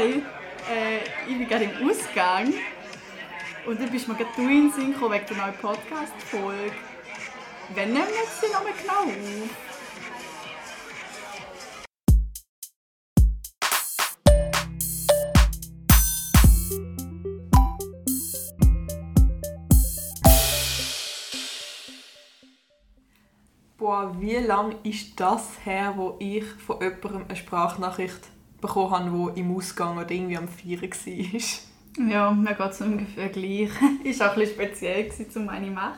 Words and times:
Hi, 0.00 0.22
äh, 0.72 1.00
ich 1.28 1.36
bin 1.36 1.46
gerade 1.46 1.64
im 1.64 1.86
Ausgang 1.86 2.54
und 3.66 3.78
dann 3.78 3.90
bist 3.90 4.06
du 4.06 4.12
mir 4.12 4.16
gerade 4.16 4.30
du 4.34 4.40
in 4.40 4.48
den 4.48 4.72
Sinn 4.72 4.94
gekommen 4.94 5.12
wegen 5.12 5.26
der 5.26 5.36
neuen 5.36 5.54
Podcast-Folge. 5.58 6.72
Wann 7.74 7.92
nehmen 7.92 8.06
wir 8.06 8.24
die 8.40 8.50
nochmal 8.50 8.72
genau 8.80 9.02
auf? 9.02 9.50
Boah, 23.76 24.16
wie 24.18 24.36
lange 24.36 24.76
ist 24.82 25.20
das 25.20 25.58
her, 25.62 25.92
wo 25.94 26.16
ich 26.20 26.46
von 26.46 26.80
jemandem 26.80 27.26
eine 27.28 27.36
Sprachnachricht 27.36 28.39
bekommen 28.60 28.90
habe, 28.90 29.32
die 29.34 29.40
im 29.40 29.56
Ausgang 29.56 29.98
oder 29.98 30.10
irgendwie 30.10 30.36
am 30.36 30.48
Feiern 30.48 30.82
war? 30.82 32.06
Ja, 32.08 32.30
mir 32.30 32.54
geht 32.54 32.70
es 32.70 32.80
ungefähr 32.80 33.28
gleich. 33.28 33.70
Ist 34.04 34.22
auch 34.22 34.32
ein 34.32 34.40
bisschen 34.40 34.54
speziell, 34.54 35.10
um 35.34 35.48
eine 35.48 35.70
machen. 35.70 35.96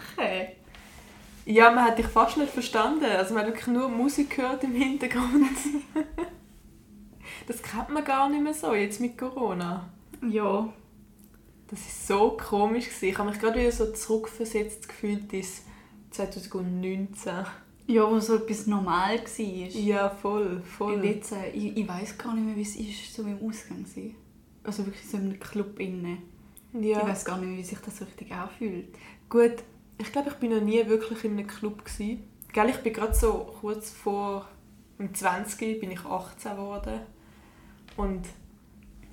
Ja, 1.45 1.70
man 1.70 1.84
hat 1.84 1.98
dich 1.98 2.06
fast 2.06 2.37
nicht 2.37 2.53
verstanden. 2.53 3.05
Also 3.05 3.34
man 3.34 3.45
hat 3.45 3.53
wirklich 3.53 3.67
nur 3.67 3.89
Musik 3.89 4.37
gehört 4.37 4.62
im 4.65 4.75
Hintergrund. 4.75 5.48
das 7.47 7.62
kennt 7.62 7.91
man 7.91 8.05
gar 8.05 8.29
nicht 8.29 8.43
mehr 8.43 8.55
so, 8.55 8.75
jetzt 8.75 9.01
mit 9.01 9.19
Corona. 9.19 9.89
Ja, 10.29 10.73
Das 11.69 11.81
war 12.09 12.19
so 12.19 12.37
komisch. 12.37 12.87
Gewesen. 12.87 13.06
Ich 13.06 13.19
habe 13.19 13.31
mich 13.31 13.41
gerade 13.41 13.59
wieder 13.59 13.73
so 13.73 13.92
zurückversetzt 13.92 14.89
gefühlt 14.89 15.33
ins 15.33 15.62
2019. 16.11 17.45
ja 17.92 18.10
wo 18.10 18.19
so 18.20 18.37
etwas 18.37 18.66
normal 18.66 19.19
war. 19.19 19.41
Ja, 19.80 20.10
voll, 20.10 20.56
Und 20.56 20.66
voll. 20.66 21.05
jetzt, 21.05 21.33
äh, 21.33 21.50
ich, 21.50 21.77
ich 21.77 21.88
weiß 21.88 22.19
gar 22.19 22.34
nicht 22.34 22.45
mehr, 22.46 22.56
wie 22.56 22.62
es 22.62 22.77
ist, 22.77 23.14
so 23.14 23.22
im 23.22 23.39
Ausgang 23.47 23.84
zu 23.86 23.94
sein. 23.94 24.14
Also 24.64 24.84
wirklich 24.86 25.06
so 25.08 25.17
in 25.17 25.25
einem 25.25 25.41
Club 25.41 25.78
innen. 25.80 26.19
Ich 26.72 26.86
Ja. 26.86 27.06
weiß 27.06 27.25
gar 27.25 27.39
nicht 27.39 27.48
mehr, 27.48 27.58
wie 27.58 27.62
sich 27.64 27.78
das 27.78 27.98
so 27.98 28.05
richtig 28.05 28.33
anfühlt. 28.33 28.89
Gut, 29.28 29.56
ich 29.98 30.11
glaube, 30.12 30.30
ich 30.30 30.36
bin 30.36 30.50
noch 30.55 30.61
nie 30.62 30.86
wirklich 30.86 31.22
in 31.25 31.33
einem 31.33 31.47
Club 31.47 31.84
gsi. 31.84 32.20
Gell, 32.52 32.69
ich 32.70 32.77
bin 32.78 32.92
gerade 32.92 33.14
so 33.14 33.52
kurz 33.61 33.91
vor 33.91 34.48
dem 34.98 35.14
20 35.14 35.80
bin 35.80 35.91
ich 35.91 36.05
18 36.05 36.52
geworden. 36.56 37.00
Und 37.97 38.22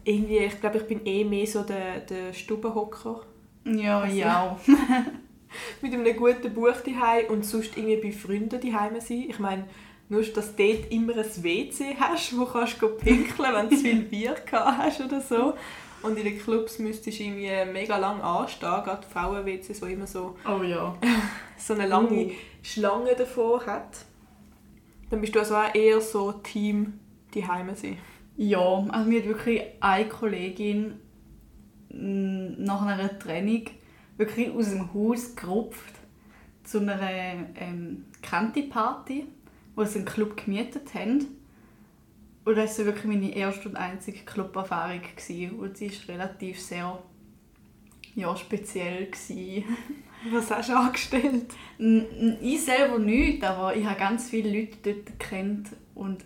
irgendwie, 0.04 0.38
ich 0.38 0.60
glaube, 0.60 0.78
ich 0.78 0.88
bin 0.88 1.06
eh 1.06 1.24
mehr 1.26 1.46
so 1.48 1.64
der, 1.64 2.00
der 2.02 2.34
Stubenhocker. 2.34 3.22
Ja, 3.66 4.00
Also- 4.02 4.16
ja. 4.16 4.60
Mit 5.82 5.94
einem 5.94 6.16
guten 6.16 6.54
Buch 6.54 6.76
daheim 6.86 7.26
und 7.30 7.46
sonst 7.46 7.78
irgendwie 7.78 7.98
bei 7.98 8.12
Freunden 8.12 8.60
daheim 8.60 9.00
sein. 9.00 9.26
Ich 9.30 9.40
meine, 9.40 9.66
nur, 10.10 10.24
dass 10.24 10.56
du 10.56 10.64
dort 10.64 10.92
immer 10.92 11.14
ein 11.14 11.44
WC 11.44 11.96
hast, 12.00 12.38
wo 12.38 12.46
kannst 12.46 12.82
du 12.82 12.90
pinkeln, 12.90 13.54
wenn 13.54 13.70
du 13.70 13.76
zu 13.76 13.84
viel 13.84 14.02
Bier 14.02 14.34
gehabt 14.34 14.78
hast 14.78 15.02
oder 15.02 15.22
so. 15.22 15.54
Und 16.02 16.18
in 16.18 16.24
den 16.24 16.40
Clubs 16.40 16.80
müsstest 16.80 17.20
du 17.20 17.24
irgendwie 17.24 17.72
mega 17.72 17.98
lang 17.98 18.22
anstehen, 18.22 18.84
gerade 18.84 19.06
Frauen-WCs, 19.06 19.82
die 19.82 19.94
immer 19.94 20.08
so 20.08 20.36
Oh 20.48 20.64
ja. 20.64 20.98
so 21.58 21.74
eine 21.74 21.88
lange 21.88 22.32
Schlange 22.64 23.16
davor 23.16 23.66
hat, 23.66 24.06
dann 25.10 25.22
bist 25.22 25.36
du 25.36 25.40
also 25.40 25.56
auch 25.56 25.76
eher 25.76 26.00
so 26.02 26.32
Team 26.32 27.00
die 27.34 27.46
Heime 27.46 27.76
sein. 27.76 27.98
Ja, 28.38 28.86
also 28.90 29.10
mir 29.10 29.20
hat 29.20 29.28
wirklich 29.28 29.62
eine 29.82 30.08
Kollegin 30.08 31.00
m, 31.92 32.64
nach 32.64 32.86
einer 32.86 33.20
Trennung 33.20 33.66
wirklich 34.20 34.52
aus 34.52 34.70
dem 34.70 34.94
Haus 34.94 35.36
gerupft 35.36 35.96
zu 36.64 36.80
einer 36.80 37.00
ähm, 37.56 38.06
Kanti-Party, 38.22 39.26
wo 39.76 39.84
sie 39.86 40.00
einen 40.00 40.06
Club 40.06 40.38
gemietet 40.44 40.94
haben. 40.94 41.26
Und 42.44 42.56
das 42.56 42.78
war 42.78 42.88
wirklich 42.88 43.06
meine 43.06 43.34
erste 43.34 43.70
und 43.70 43.78
einzige 43.78 44.20
Club-Erfahrung. 44.20 45.02
Und 45.60 45.78
sie 45.78 45.90
war 45.90 46.16
relativ 46.16 46.60
sehr 46.60 47.02
ja, 48.16 48.36
speziell. 48.36 49.06
gewesen. 49.06 49.64
Was 50.32 50.52
hast 50.52 50.70
du 50.70 50.74
angestellt? 50.78 51.54
Ich 52.42 52.66
selber 52.66 53.00
nicht, 53.00 53.42
aber 53.42 53.74
ich 53.74 53.86
habe 53.86 53.98
ganz 53.98 54.30
viele 54.30 54.60
Leute 54.60 54.78
dort 54.84 55.06
gekannt 55.06 55.70
und 55.96 56.26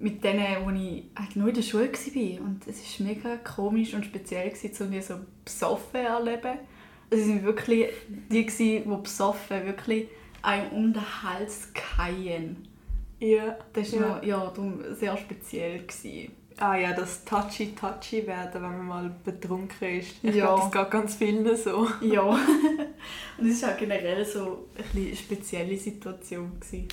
mit 0.00 0.22
denen, 0.22 0.64
wo 0.64 0.70
ich 0.70 1.04
eigentlich 1.14 1.36
nur 1.36 1.48
in 1.48 1.54
der 1.54 1.62
Schule 1.62 1.90
war. 1.92 2.44
Und 2.46 2.60
es 2.66 3.00
war 3.00 3.06
mega 3.06 3.36
komisch 3.38 3.94
und 3.94 4.04
speziell, 4.04 4.52
um 4.80 4.90
die 4.90 5.00
so 5.00 5.14
besoffen 5.44 6.00
erleben. 6.00 6.58
Es 7.10 7.26
waren 7.28 7.42
wirklich 7.42 7.86
die, 8.08 8.46
die 8.46 8.80
besoffen 8.84 9.64
wirklich 9.66 10.08
einem 10.42 10.70
um 10.70 10.92
den 10.92 11.22
Hals 11.22 11.68
fallen. 11.74 12.68
Ja. 13.18 13.56
Das 13.72 13.92
Ja. 13.92 14.00
war 14.00 14.24
ja. 14.24 14.38
darum 14.46 14.80
sehr 14.94 15.16
speziell. 15.16 15.80
Gewesen. 15.86 16.32
Ah 16.60 16.76
ja, 16.76 16.92
das 16.92 17.24
touchy-touchy 17.24 18.26
werden, 18.26 18.54
wenn 18.54 18.78
man 18.78 18.86
mal 18.86 19.16
betrunken 19.24 19.98
ist. 19.98 20.16
Ich 20.22 20.34
Ja. 20.34 20.46
glaube, 20.46 20.62
das 20.62 20.72
geht 20.82 20.90
ganz 20.90 21.14
vielen 21.14 21.56
so. 21.56 21.88
Ja. 22.00 22.22
und 23.38 23.46
es 23.48 23.62
war 23.62 23.72
auch 23.74 23.76
generell 23.76 24.24
so 24.24 24.68
eine 24.94 25.14
spezielle 25.14 25.76
Situation. 25.76 26.58
Gewesen. 26.60 26.88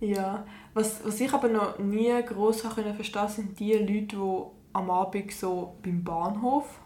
Ja. 0.00 0.46
Was, 0.74 1.04
was 1.04 1.20
ich 1.20 1.32
aber 1.32 1.48
noch 1.48 1.78
nie 1.78 2.12
gross 2.26 2.62
verstehen 2.62 2.96
konnte, 2.96 3.32
sind 3.32 3.58
die 3.58 3.74
Leute, 3.74 4.16
die 4.16 4.42
am 4.72 4.90
Abend 4.90 5.32
so 5.32 5.76
beim 5.82 6.02
Bahnhof 6.04 6.80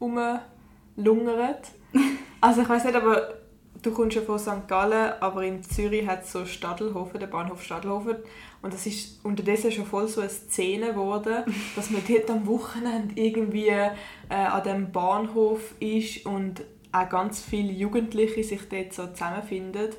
rumlungern. 0.00 1.56
Also 2.40 2.62
ich 2.62 2.68
weiß 2.68 2.84
nicht, 2.84 2.94
aber 2.94 3.34
du 3.82 3.90
kommst 3.90 4.14
ja 4.14 4.22
von 4.22 4.38
St. 4.38 4.68
Gallen, 4.68 5.12
aber 5.18 5.42
in 5.42 5.60
Zürich 5.62 6.06
hat 6.06 6.22
es 6.22 6.30
so 6.30 6.44
Stadelhofen, 6.44 7.18
den 7.18 7.30
Bahnhof 7.30 7.64
Stadelhofen. 7.64 8.16
Und 8.62 8.72
das 8.72 8.86
ist 8.86 9.24
unterdessen 9.24 9.72
schon 9.72 9.86
voll 9.86 10.06
so 10.06 10.20
eine 10.20 10.30
Szene 10.30 10.92
geworden, 10.92 11.44
dass 11.76 11.90
man 11.90 12.02
dort 12.06 12.30
am 12.30 12.46
Wochenende 12.46 13.20
irgendwie 13.20 13.68
äh, 13.68 13.90
an 14.28 14.62
dem 14.62 14.92
Bahnhof 14.92 15.74
ist 15.80 16.26
und 16.26 16.62
auch 16.92 17.08
ganz 17.08 17.42
viele 17.42 17.72
Jugendliche 17.72 18.42
sich 18.44 18.68
dort 18.68 18.92
so 18.92 19.08
zusammenfinden. 19.08 19.90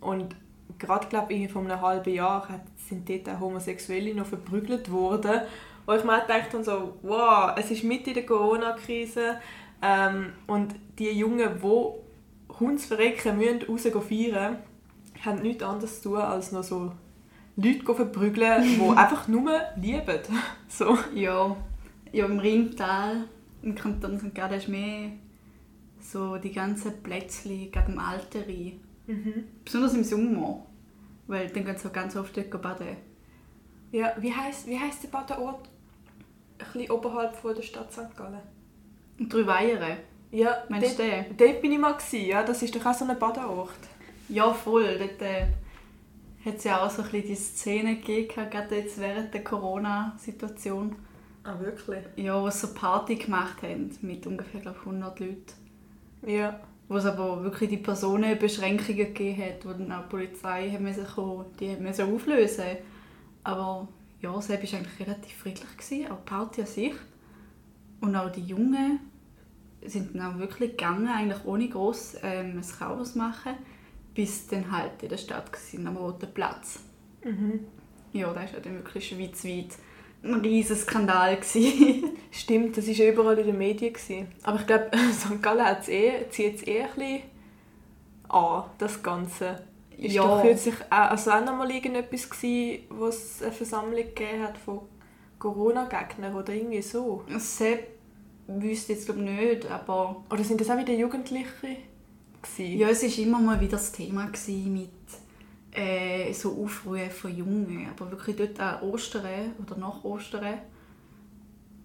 Und 0.00 0.36
gerade 0.78 1.08
glaube 1.08 1.32
ich 1.32 1.50
vor 1.50 1.62
einem 1.62 1.80
halben 1.80 2.14
Jahr 2.14 2.48
hat, 2.48 2.62
sind 2.92 3.08
dort 3.08 3.28
auch 3.28 3.40
Homosexuelle 3.40 4.14
noch 4.14 4.26
verprügelt 4.26 4.90
worden. 4.90 5.42
Und 5.86 5.96
ich 5.96 6.04
mir 6.04 6.20
gedacht 6.20 6.52
habe 6.52 6.64
so, 6.64 6.94
wow, 7.02 7.52
es 7.56 7.70
ist 7.70 7.84
mitten 7.84 8.10
in 8.10 8.14
der 8.14 8.26
Corona-Krise 8.26 9.38
ähm, 9.82 10.32
und 10.46 10.74
die 10.98 11.10
Jungen, 11.10 11.48
die 11.62 12.54
Hundsverrecken 12.60 13.38
müssen 13.38 13.62
rausgehen 13.62 14.02
feiern, 14.02 14.58
haben 15.24 15.42
nichts 15.42 15.62
anderes 15.62 16.02
zu 16.02 16.10
tun, 16.10 16.18
als 16.18 16.52
noch 16.52 16.62
so 16.62 16.92
Leute 17.56 17.94
verprügeln, 17.94 18.62
die 18.62 18.80
einfach 18.96 19.28
nur 19.28 19.52
lieben. 19.76 20.20
So. 20.68 20.96
Ja, 21.14 21.54
ja 22.12 22.24
im 22.24 22.38
Rheintal, 22.38 23.24
im 23.62 23.74
Kanton 23.74 24.18
St. 24.18 24.34
Gallen, 24.34 24.54
ist 24.54 24.68
mehr 24.68 25.10
so 26.00 26.38
die 26.38 26.52
ganzen 26.52 27.02
Plätzchen 27.02 27.70
gegen 27.70 27.92
im 27.92 27.98
Alten 27.98 28.42
Rhein. 28.42 28.80
Mhm. 29.06 29.44
Besonders 29.64 29.94
im 29.94 30.04
Sommer, 30.04 30.64
weil 31.26 31.48
dann 31.48 31.64
gehen 31.64 31.76
sie 31.76 31.88
auch 31.88 31.92
ganz 31.92 32.16
oft 32.16 32.36
dort 32.36 32.62
baden. 32.62 32.96
Ja, 33.90 34.12
wie 34.18 34.32
heisst, 34.34 34.66
wie 34.66 34.78
heisst 34.78 35.02
der 35.02 35.08
Badeort? 35.08 35.68
Ein 36.58 36.66
bisschen 36.72 36.90
oberhalb 36.90 37.36
von 37.36 37.54
der 37.54 37.62
Stadt 37.62 37.92
St. 37.92 38.16
Gallen. 38.16 38.40
Drei 39.18 39.46
Weihern, 39.46 39.98
Ja, 40.30 40.64
meinst 40.68 40.98
du 40.98 41.02
dort, 41.02 41.26
den? 41.30 41.36
dort 41.36 41.60
bin 41.62 41.72
ich 41.72 41.78
mal. 41.78 41.92
Gewesen, 41.92 42.26
ja. 42.26 42.42
Das 42.42 42.62
ist 42.62 42.74
doch 42.74 42.86
auch 42.86 42.94
so 42.94 43.04
ein 43.04 43.18
Badeort. 43.18 43.70
Ja, 44.28 44.52
voll. 44.52 44.98
Dort 44.98 45.20
äh, 45.20 45.46
hat 46.44 46.56
es 46.56 46.64
ja 46.64 46.82
auch 46.84 46.90
so 46.90 47.02
ein 47.02 47.10
bisschen 47.10 47.26
die 47.28 47.34
Szene 47.34 47.96
gegeben, 47.96 48.48
gerade 48.50 48.76
jetzt 48.76 48.98
während 48.98 49.34
der 49.34 49.44
Corona-Situation. 49.44 50.96
Ah, 51.44 51.58
wirklich? 51.58 52.04
Ja, 52.16 52.40
wo 52.40 52.48
sie 52.50 52.66
so 52.66 52.72
Party 52.74 53.16
gemacht 53.16 53.62
haben 53.62 53.90
mit 54.00 54.26
ungefähr 54.26 54.60
glaub, 54.60 54.78
100 54.78 55.20
Leuten. 55.20 55.44
Ja. 56.26 56.58
Wo 56.92 56.98
es 56.98 57.06
aber 57.06 57.42
wirklich 57.42 57.70
die 57.70 57.78
Personenbeschränkungen 57.78 59.14
gegeben 59.14 59.42
hat, 59.42 59.64
wo 59.64 59.72
dann 59.72 59.90
auch 59.92 60.02
die 60.02 60.10
Polizei 60.10 60.70
hat 60.70 60.80
müssen 60.82 61.06
kommen, 61.06 61.46
die 61.58 61.72
hat 61.72 61.80
müssen 61.80 62.14
auflösen 62.14 62.76
Aber 63.42 63.88
ja, 64.20 64.38
selbst 64.42 64.74
war 64.74 64.80
eigentlich 64.80 65.00
relativ 65.00 65.32
friedlich, 65.32 65.74
gewesen, 65.74 66.12
auch 66.12 66.18
die 66.18 66.28
Party 66.30 66.60
an 66.60 66.66
sich. 66.66 66.92
Und 68.02 68.14
auch 68.14 68.30
die 68.30 68.42
Jungen 68.42 69.00
sind 69.86 70.14
dann 70.14 70.34
auch 70.34 70.38
wirklich 70.38 70.72
gegangen, 70.72 71.08
eigentlich 71.08 71.42
ohne 71.46 71.66
groß 71.66 72.16
ähm, 72.24 72.58
ein 72.58 72.78
Chaos 72.78 73.14
machen, 73.14 73.54
bis 74.14 74.46
dann 74.48 74.70
halt 74.70 75.02
in 75.02 75.08
der 75.08 75.16
Stadt 75.16 75.50
waren, 75.50 75.86
am 75.86 75.96
Roten 75.96 76.28
Platz. 76.34 76.80
Mhm. 77.24 77.60
Ja, 78.12 78.34
war 78.34 78.44
ja 78.44 78.60
dann 78.62 78.74
wirklich 78.74 79.08
schweizweit 79.08 79.78
ein 80.22 80.34
riesiger 80.34 80.76
Skandal. 80.78 81.38
Stimmt, 82.30 82.76
das 82.76 82.86
war 82.86 82.94
ja 82.94 83.10
überall 83.12 83.38
in 83.38 83.46
den 83.46 83.58
Medien. 83.58 83.94
Aber 84.42 84.60
ich 84.60 84.66
glaube, 84.66 84.90
St. 85.12 85.42
Gallen 85.42 85.64
hat's 85.64 85.88
eh, 85.88 86.26
zieht 86.30 86.56
es 86.56 86.66
eh 86.66 86.82
ein 86.82 86.88
bisschen 86.94 87.22
an, 88.28 88.64
das 88.78 89.02
Ganze. 89.02 89.62
Ist 89.98 90.14
Ja. 90.14 90.22
doch 90.22 90.42
kürzlich 90.42 90.74
auch, 90.90 91.10
also 91.10 91.30
auch 91.30 91.44
noch 91.44 91.56
mal 91.56 91.70
irgendetwas 91.70 92.28
gewesen, 92.30 92.84
wo 92.90 93.06
es 93.06 93.42
eine 93.42 93.52
Versammlung 93.52 93.96
gegeben 93.96 94.42
hat 94.42 94.56
von 94.58 94.80
Corona-Gegnern 95.38 96.34
oder 96.34 96.52
irgendwie 96.52 96.82
so. 96.82 97.24
Sepp 97.38 97.88
wüsste 98.46 98.94
jetzt 98.94 99.04
glaub 99.06 99.18
ich 99.18 99.24
nicht, 99.24 99.70
aber 99.70 100.24
Oder 100.30 100.44
sind 100.44 100.60
das 100.60 100.70
auch 100.70 100.78
wieder 100.78 100.92
Jugendliche? 100.92 101.46
Gewesen? 102.42 102.78
Ja, 102.78 102.88
es 102.88 103.02
war 103.02 103.24
immer 103.24 103.38
mal 103.38 103.60
wieder 103.60 103.72
das 103.72 103.92
Thema 103.92 104.24
mit 104.24 105.01
äh, 105.72 106.32
so 106.32 106.62
Aufrufen 106.62 107.10
von 107.10 107.36
Jungen. 107.36 107.88
Aber 107.90 108.10
wirklich 108.10 108.36
dort 108.36 108.60
an 108.60 108.82
Ostern 108.82 109.52
oder 109.60 109.76
nach 109.76 110.04
Ostern 110.04 110.58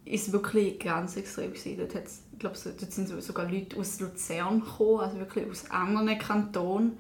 es 0.09 0.31
wirklich 0.31 0.79
ganz 0.79 1.17
extrem 1.17 1.53
gewesen. 1.53 1.77
Dort, 1.77 1.95
hat's, 1.95 2.23
ich 2.31 2.39
glaube, 2.39 2.57
dort 2.63 2.91
sind 2.91 3.07
sogar 3.21 3.49
Leute 3.49 3.77
aus 3.77 3.99
Luzern 3.99 4.61
gekommen, 4.61 4.99
also 5.01 5.17
wirklich 5.17 5.49
aus 5.49 5.69
anderen 5.69 6.17
Kantonen. 6.17 6.97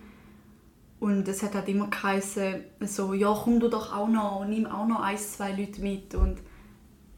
Und 0.99 1.27
es 1.27 1.43
hat 1.43 1.53
halt 1.53 1.67
immer 1.69 1.89
geheißen, 1.89 2.55
so, 2.81 3.13
ja, 3.13 3.33
komm 3.43 3.59
du 3.59 3.67
doch 3.67 3.95
auch 3.95 4.07
noch, 4.07 4.45
nimm 4.45 4.65
auch 4.65 4.87
noch 4.87 5.01
ein, 5.01 5.17
zwei 5.17 5.51
Leute 5.51 5.81
mit. 5.81 6.15
Und 6.15 6.39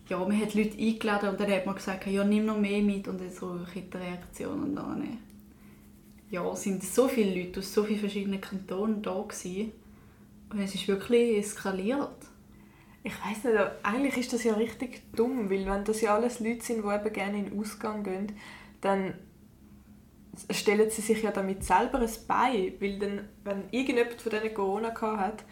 ja, 0.10 0.20
man 0.20 0.40
hat 0.40 0.54
Leute 0.54 0.78
eingeladen 0.78 1.30
und 1.30 1.40
dann 1.40 1.52
hat 1.52 1.66
man 1.66 1.76
gesagt, 1.76 2.06
ja, 2.08 2.24
nimm 2.24 2.46
noch 2.46 2.58
mehr 2.58 2.82
mit. 2.82 3.08
Und 3.08 3.22
dann 3.22 3.32
so 3.32 3.58
Reaktionen 3.74 4.64
und 4.64 4.76
dann 4.76 5.18
ja, 6.30 6.56
sind 6.56 6.84
so 6.84 7.08
viele 7.08 7.44
Leute 7.44 7.60
aus 7.60 7.74
so 7.74 7.84
vielen 7.84 8.00
verschiedenen 8.00 8.42
Kantonen 8.42 9.02
da 9.02 9.22
gewesen. 9.22 9.72
Und 10.50 10.60
es 10.60 10.76
ist 10.76 10.88
wirklich 10.88 11.38
eskaliert. 11.38 12.16
Ich 13.04 13.14
weiß 13.14 13.46
nicht, 13.46 13.58
eigentlich 13.84 14.18
ist 14.18 14.34
das 14.34 14.44
ja 14.44 14.54
richtig 14.56 15.02
dumm, 15.16 15.50
weil 15.50 15.66
wenn 15.66 15.86
das 15.86 16.02
ja 16.02 16.16
alles 16.16 16.40
Leute 16.40 16.64
sind, 16.64 16.84
die 16.84 16.94
eben 16.94 17.14
gerne 17.14 17.40
in 17.40 17.46
den 17.46 17.60
Ausgang 17.60 18.04
gehen, 18.04 18.34
dann 18.82 19.14
stellen 20.52 20.90
sie 20.90 21.02
sich 21.02 21.22
ja 21.22 21.32
damit 21.32 21.64
selber 21.64 22.00
ein 22.00 22.10
Bein, 22.28 22.74
weil 22.80 23.00
dann, 23.00 23.30
wenn 23.44 23.64
irgendjemand 23.72 24.22
von 24.22 24.32
denen 24.32 24.54
Corona 24.54 24.94
hat, 25.18 25.44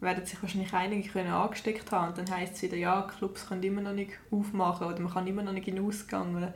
werden 0.00 0.26
sich 0.26 0.40
wahrscheinlich 0.42 0.72
einige 0.72 1.08
können 1.08 1.30
angesteckt 1.30 1.92
haben 1.92 2.08
und 2.08 2.18
dann 2.18 2.36
heisst 2.36 2.54
es 2.54 2.62
wieder, 2.62 2.76
ja, 2.76 3.02
Clubs 3.02 3.48
können 3.48 3.62
immer 3.62 3.82
noch 3.82 3.92
nicht 3.92 4.12
aufmachen 4.30 4.88
oder 4.88 4.98
man 5.00 5.12
kann 5.12 5.26
immer 5.26 5.42
noch 5.42 5.52
nicht 5.52 5.68
in 5.68 5.76
den 5.76 5.86
Ausgang. 5.86 6.36
Oder 6.36 6.54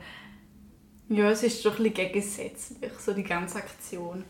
ja, 1.09 1.29
es 1.31 1.43
ist 1.43 1.61
schon 1.61 1.71
ein 1.73 1.77
bisschen 1.77 1.93
gegensätzlich, 1.93 2.91
so 2.99 3.13
die 3.13 3.23
ganze 3.23 3.57
Aktion. 3.57 4.23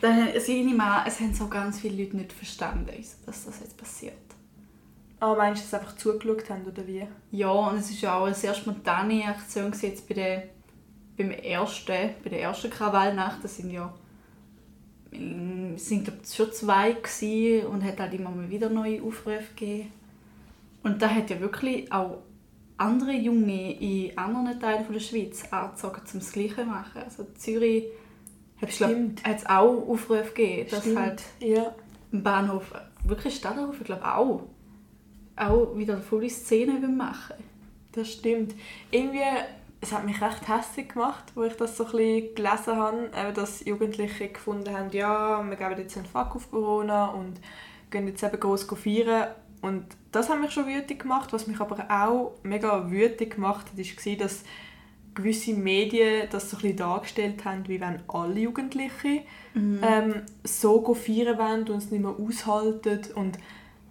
Dann, 0.00 0.28
also 0.28 0.52
ich 0.52 0.64
nehme 0.64 0.82
an, 0.82 1.04
es 1.06 1.20
haben 1.20 1.34
so 1.34 1.48
ganz 1.48 1.80
viele 1.80 2.02
Leute 2.02 2.16
nicht 2.16 2.32
verstanden, 2.32 2.90
dass 3.26 3.44
das 3.44 3.60
jetzt 3.60 3.76
passiert. 3.76 4.14
Ah, 5.20 5.34
meinst 5.34 5.60
du, 5.60 5.62
dass 5.62 5.70
sie 5.70 5.76
einfach 5.76 5.96
zugeschaut 5.96 6.50
haben, 6.50 6.64
oder 6.64 6.86
wie? 6.86 7.06
Ja, 7.30 7.50
und 7.50 7.78
es 7.78 7.90
war 7.90 7.98
ja 8.00 8.18
auch 8.18 8.24
eine 8.24 8.34
sehr 8.34 8.54
spontane 8.54 9.24
Aktion 9.24 9.72
jetzt 9.80 10.08
bei 10.08 10.14
der, 10.14 10.42
beim 11.16 11.30
ersten, 11.30 12.10
bei 12.24 12.30
der 12.30 12.42
ersten 12.42 12.70
Krawallnacht. 12.70 13.44
Das 13.44 13.56
sind 13.56 13.70
ja 13.70 13.94
sind 15.12 16.04
glaub, 16.04 16.26
schon 16.26 16.52
zwei 16.52 16.92
gewesen 16.92 17.66
und 17.66 17.84
hat 17.84 18.00
halt 18.00 18.14
immer 18.14 18.30
mal 18.30 18.48
wieder 18.48 18.70
neue 18.70 19.02
Aufrufe 19.02 19.44
gegeben. 19.54 19.92
Und 20.82 21.00
da 21.02 21.08
hat 21.08 21.30
ja 21.30 21.38
wirklich 21.38 21.92
auch 21.92 22.22
andere 22.82 23.12
Junge 23.12 23.78
in 23.78 24.16
anderen 24.18 24.58
Teilen 24.60 24.84
der 24.92 25.00
Schweiz 25.00 25.44
angezogen, 25.50 26.02
um 26.12 26.18
das 26.18 26.32
Gleiche 26.32 26.56
zu 26.56 26.64
machen. 26.64 27.02
Also 27.02 27.26
Zürich 27.36 27.84
hat 28.60 28.70
es 29.24 29.46
auch 29.46 29.88
Aufrufe 29.88 30.32
gegeben, 30.34 30.68
dass 30.70 30.80
Stimmt. 30.80 30.98
halt 30.98 31.22
ja. 31.40 31.74
im 32.12 32.22
Bahnhof, 32.22 32.72
wirklich 33.04 33.36
Stadthof, 33.36 33.76
ich 33.80 33.84
glaube 33.84 34.04
auch, 34.04 34.42
auch 35.36 35.76
wieder 35.76 35.94
eine 35.94 36.02
volle 36.02 36.30
Szene 36.30 36.86
machen. 36.88 37.36
Das 37.92 38.10
stimmt. 38.10 38.54
Irgendwie, 38.90 39.20
es 39.80 39.92
hat 39.92 40.04
mich 40.04 40.20
recht 40.22 40.48
hässlich 40.48 40.88
gemacht, 40.90 41.24
wo 41.34 41.42
ich 41.42 41.54
das 41.54 41.76
so 41.76 41.84
ein 41.84 41.92
bisschen 41.92 42.34
gelesen 42.34 42.76
habe, 42.76 43.32
dass 43.34 43.64
Jugendliche 43.64 44.28
gefunden 44.28 44.76
haben, 44.76 44.90
ja, 44.92 45.42
wir 45.42 45.56
geben 45.56 45.78
jetzt 45.78 45.96
einen 45.96 46.06
Fuck 46.06 46.36
auf 46.36 46.50
Corona 46.50 47.06
und 47.06 47.40
gehen 47.90 48.06
jetzt 48.06 48.22
eben 48.22 48.40
groß 48.40 48.64
feiern 48.64 49.28
und 49.62 49.86
das 50.10 50.28
hat 50.28 50.40
mich 50.40 50.50
schon 50.50 50.66
wütend 50.66 50.98
gemacht. 50.98 51.32
Was 51.32 51.46
mich 51.46 51.60
aber 51.60 51.86
auch 51.88 52.34
mega 52.42 52.90
wütend 52.90 53.30
gemacht 53.30 53.66
hat, 53.66 53.78
war, 53.78 54.16
dass 54.16 54.44
gewisse 55.14 55.54
Medien 55.54 56.28
das 56.30 56.50
so 56.50 56.56
ein 56.56 56.62
bisschen 56.62 56.76
dargestellt 56.78 57.44
haben, 57.44 57.68
wie 57.68 57.80
wenn 57.80 58.00
alle 58.08 58.40
Jugendlichen 58.40 59.20
mhm. 59.54 59.80
ähm, 59.82 60.14
so 60.42 60.94
feiern 60.94 61.38
wollen 61.38 61.68
und 61.68 61.78
es 61.78 61.90
nicht 61.90 62.02
mehr 62.02 62.14
aushalten. 62.18 63.00
Und 63.14 63.38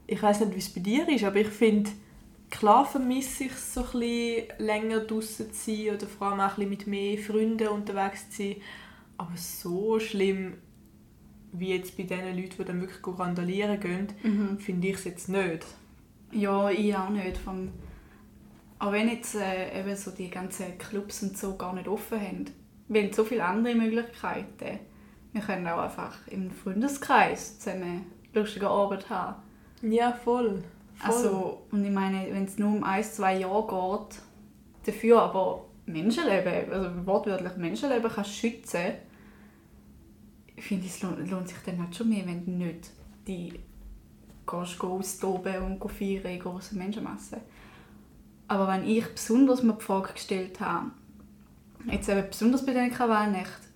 ich 0.07 0.21
weiß 0.21 0.41
nicht, 0.41 0.56
wie 0.56 0.59
es 0.59 0.73
bei 0.73 0.81
dir 0.81 1.07
ist, 1.07 1.23
aber 1.23 1.38
ich 1.38 1.47
finde, 1.47 1.89
klar 2.50 2.85
vermisse 2.85 3.45
ich 3.45 3.53
es 3.53 3.73
so 3.73 3.81
ein 3.81 3.91
bisschen 3.91 4.44
länger 4.57 5.00
draußen 5.00 5.53
zu 5.53 5.71
sein 5.71 5.95
oder 5.95 6.07
vor 6.07 6.27
allem 6.27 6.41
auch 6.41 6.57
ein 6.57 6.69
bisschen 6.69 6.69
mit 6.69 6.88
mehr 6.88 7.18
Freunden 7.18 7.69
unterwegs 7.69 8.29
zu 8.31 8.44
sein. 8.44 8.56
Aber 9.18 9.38
so 9.38 10.00
schlimm 10.00 10.56
wie 11.53 11.75
jetzt 11.75 11.98
bei 11.98 12.03
den 12.03 12.36
Leuten, 12.36 12.56
die 12.57 12.65
dann 12.65 12.81
wirklich 12.81 13.19
randalieren 13.19 13.80
gehen, 13.80 14.07
mhm. 14.24 14.59
finde 14.59 14.88
ich 14.88 14.95
es 14.95 15.03
jetzt 15.06 15.30
nicht. 15.30 15.65
Ja, 16.31 16.69
ich 16.69 16.95
auch 16.95 17.09
nicht. 17.09 17.38
Vom 17.38 17.69
auch 18.81 18.92
wenn 18.92 19.09
jetzt 19.09 19.36
äh, 19.36 19.80
eben 19.80 19.95
so 19.95 20.09
die 20.09 20.30
ganzen 20.30 20.75
Clubs 20.80 21.21
und 21.21 21.38
so 21.38 21.56
gar 21.56 21.71
nicht 21.74 21.88
offen 21.88 22.19
haben. 22.19 22.45
Wir 22.88 23.03
haben 23.03 23.13
so 23.13 23.24
viele 23.24 23.45
andere 23.45 23.75
Möglichkeiten. 23.75 24.80
Wir 25.33 25.42
können 25.42 25.68
auch 25.68 25.77
einfach 25.77 26.18
im 26.27 26.50
Freundeskreis 26.50 27.59
zusammen 27.59 28.07
lustige 28.33 28.68
Arbeit 28.68 29.07
haben. 29.07 29.36
Ja, 29.83 30.12
voll. 30.12 30.63
voll. 30.95 31.13
Also, 31.13 31.62
und 31.71 31.86
ich 31.86 31.92
meine, 31.92 32.27
wenn 32.33 32.45
es 32.45 32.57
nur 32.57 32.69
um 32.69 32.83
ein, 32.83 33.04
zwei 33.04 33.38
Jahre 33.38 33.68
geht, 34.07 34.21
dafür 34.88 35.21
aber 35.21 35.65
Menschenleben, 35.86 36.71
also 36.71 37.06
wortwörtlich 37.06 37.57
Menschenleben 37.57 38.12
kannst 38.12 38.33
schützen 38.36 38.94
ich 40.62 40.68
finde, 40.68 40.86
es 40.86 41.02
lohnt 41.02 41.48
sich 41.48 41.58
dann 41.66 41.81
halt 41.81 41.96
schon 41.96 42.10
mehr, 42.10 42.25
wenn 42.28 42.46
du 42.46 42.52
nicht 42.52 42.92
die 43.25 43.60
gehst 44.46 44.81
austoben 44.81 45.63
und 45.63 45.92
feiern 45.92 46.25
in 46.25 46.40
grossen 46.40 46.78
Menschenmassen. 46.78 47.40
Aber 48.48 48.68
wenn 48.68 48.88
ich 48.88 49.08
besonders 49.08 49.63
mir 49.63 49.74
die 49.74 49.84
Frage 49.84 50.13
gestellt 50.13 50.60
habe, 50.60 50.92
jetzt 51.90 52.10
eben 52.10 52.28
besonders 52.30 52.63
bei 52.63 52.74
den 52.74 52.92
Krawallnächten, 52.92 53.72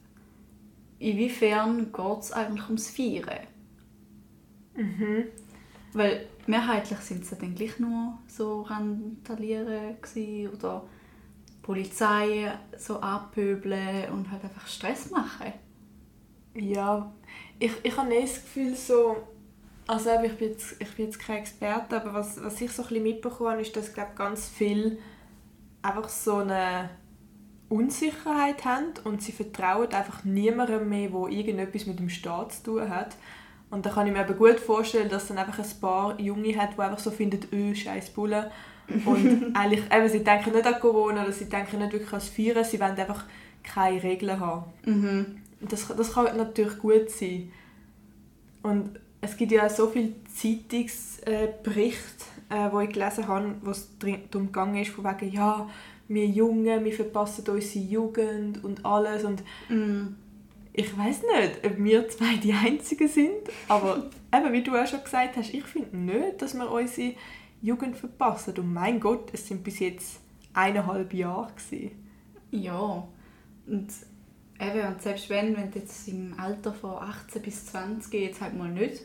inwiefern 1.00 1.92
geht 1.92 2.20
es 2.20 2.32
eigentlich 2.32 2.66
ums 2.66 2.90
Feiern? 2.92 3.48
Mhm. 4.76 5.24
Weil 5.94 6.28
mehrheitlich 6.46 7.00
sind 7.00 7.24
es 7.24 7.36
dann 7.36 7.56
gleich 7.56 7.80
nur 7.80 8.20
so 8.28 8.62
Randalieren 8.62 9.98
oder 10.54 10.88
Polizei 11.64 12.52
so 12.78 13.00
abpöbeln 13.00 14.12
und 14.12 14.30
halt 14.30 14.44
einfach 14.44 14.68
Stress 14.68 15.10
machen. 15.10 15.54
Ja, 16.56 17.12
ich, 17.60 17.72
ich 17.84 17.98
habe 17.98 18.08
nicht 18.08 18.24
das 18.24 18.42
Gefühl 18.42 18.76
so, 18.76 19.18
also 19.88 20.10
ich 20.24 20.36
bin 20.38 20.50
jetzt, 20.50 20.76
ich 20.80 20.96
bin 20.96 21.06
jetzt 21.06 21.20
kein 21.20 21.38
Experte, 21.38 21.98
aber 21.98 22.14
was, 22.14 22.42
was 22.44 22.60
ich 22.62 22.72
so 22.72 22.84
ein 22.84 22.90
bisschen 22.90 23.04
mitbekommen 23.04 23.52
habe, 23.52 23.62
ist, 23.62 23.76
dass 23.76 23.94
glaub, 23.94 24.16
ganz 24.16 24.48
viel 24.48 24.98
einfach 25.82 26.10
so 26.10 26.38
eine 26.38 26.90
Unsicherheit 27.70 28.64
haben 28.66 28.94
und 29.04 29.22
sie 29.22 29.32
vertrauen 29.32 29.92
einfach 29.94 30.24
niemandem 30.24 30.88
mehr, 30.88 31.10
der 31.10 31.28
irgendetwas 31.28 31.86
mit 31.86 32.00
dem 32.00 32.10
Staat 32.10 32.54
zu 32.54 32.64
tun 32.64 32.90
hat. 32.90 33.16
Und 33.70 33.86
da 33.86 33.90
kann 33.90 34.08
ich 34.08 34.14
mir 34.14 34.22
eben 34.22 34.38
gut 34.38 34.60
vorstellen, 34.60 35.10
dass 35.10 35.28
dann 35.28 35.38
einfach 35.38 35.60
ein 35.60 35.80
paar 35.82 36.20
Junge 36.20 36.56
hat, 36.58 36.78
die 36.78 36.82
einfach 36.82 37.00
so 37.00 37.12
finden, 37.12 37.40
öh, 37.52 37.76
scheiß 37.76 38.12
Bulle. 38.12 38.52
Und 39.06 39.52
eigentlich, 39.56 39.84
eben, 39.92 40.08
sie 40.08 40.24
denken 40.24 40.52
nicht 40.52 40.66
an 40.66 40.80
Corona 40.80 41.24
oder 41.24 41.32
sie 41.32 41.50
denken 41.50 41.80
nicht 41.80 41.92
wirklich 41.92 42.14
an 42.14 42.20
das 42.20 42.30
Feiern, 42.30 42.64
sie 42.64 42.80
wollen 42.80 42.96
einfach 42.96 43.26
keine 43.64 44.02
Regeln 44.02 44.40
haben. 44.40 44.72
Mhm. 44.86 45.42
Das, 45.62 45.88
das 45.88 46.14
kann 46.14 46.38
natürlich 46.38 46.78
gut 46.78 47.10
sein. 47.10 47.52
Und 48.62 49.00
es 49.22 49.38
gibt 49.38 49.52
ja 49.52 49.70
so 49.70 49.88
viele 49.88 50.14
Zeitungsberichte, 50.34 52.26
äh, 52.50 52.72
wo 52.72 52.80
ich 52.80 52.92
gelesen 52.92 53.28
habe, 53.28 53.56
wo 53.62 53.72
es 53.72 53.90
darum 54.00 54.52
ging, 54.52 54.82
ist, 54.82 54.92
von 54.92 55.06
wegen, 55.06 55.32
ja, 55.32 55.70
wir 56.08 56.26
Jungen, 56.28 56.86
wir 56.86 56.94
verpassen 56.94 57.44
unsere 57.50 57.86
Jugend 57.86 58.64
und 58.64 58.86
alles. 58.86 59.24
Und 59.24 59.44
mm. 59.70 60.16
ich 60.74 60.98
weiß 60.98 61.22
nicht, 61.22 61.66
ob 61.66 61.78
wir 61.78 62.08
zwei 62.10 62.38
die 62.38 62.54
Einzigen 62.54 63.08
sind, 63.08 63.50
aber 63.68 64.10
eben, 64.34 64.54
wie 64.54 64.64
du 64.64 64.76
auch 64.76 64.88
schon 64.88 65.04
gesagt 65.04 65.38
hast, 65.38 65.54
ich 65.54 65.64
finde 65.64 65.98
nicht, 65.98 66.42
dass 66.42 66.54
wir 66.54 66.70
unsere 66.70 67.14
Jugend 67.62 67.98
verpassen. 67.98 68.54
Und 68.58 68.74
mein 68.74 69.00
Gott, 69.00 69.30
es 69.34 69.48
sind 69.48 69.64
bis 69.64 69.80
jetzt 69.80 70.20
eineinhalb 70.54 71.14
Jahre. 71.14 71.52
Gewesen. 71.56 71.92
Ja, 72.52 73.08
und 73.68 73.88
eben, 74.60 74.88
und 74.88 75.02
selbst 75.02 75.30
wenn, 75.30 75.56
wenn 75.56 75.72
du 75.72 75.80
jetzt 75.80 76.08
im 76.08 76.34
Alter 76.40 76.74
von 76.74 76.96
18 76.96 77.42
bis 77.42 77.66
20 77.68 78.14
jetzt 78.14 78.42
halt 78.42 78.58
mal 78.58 78.70
nicht 78.70 79.02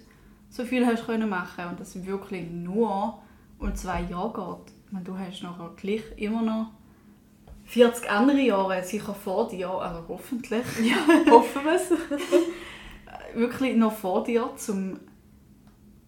so 0.49 0.65
viel 0.65 0.85
hast 0.87 1.07
können 1.07 1.29
machen 1.29 1.67
und 1.67 1.81
das 1.81 2.05
wirklich 2.05 2.51
nur 2.51 3.23
um 3.59 3.75
zwei 3.75 4.03
Jahre 4.03 4.33
geht, 4.65 4.75
meine, 4.91 5.05
du 5.05 5.17
hast 5.17 5.43
nachher 5.43 5.71
gleich 5.77 6.03
immer 6.17 6.43
noch 6.43 6.71
40 7.67 8.11
andere 8.11 8.41
Jahre 8.41 8.83
sicher 8.83 9.15
vor 9.15 9.49
dir, 9.49 9.71
also 9.71 10.05
hoffentlich. 10.09 10.65
Ja, 10.83 10.97
hoffen 11.31 11.65
wir 11.65 11.75
es. 11.75 11.91
wirklich 13.35 13.77
noch 13.77 13.93
vor 13.93 14.25
dir, 14.25 14.51
um 14.69 14.99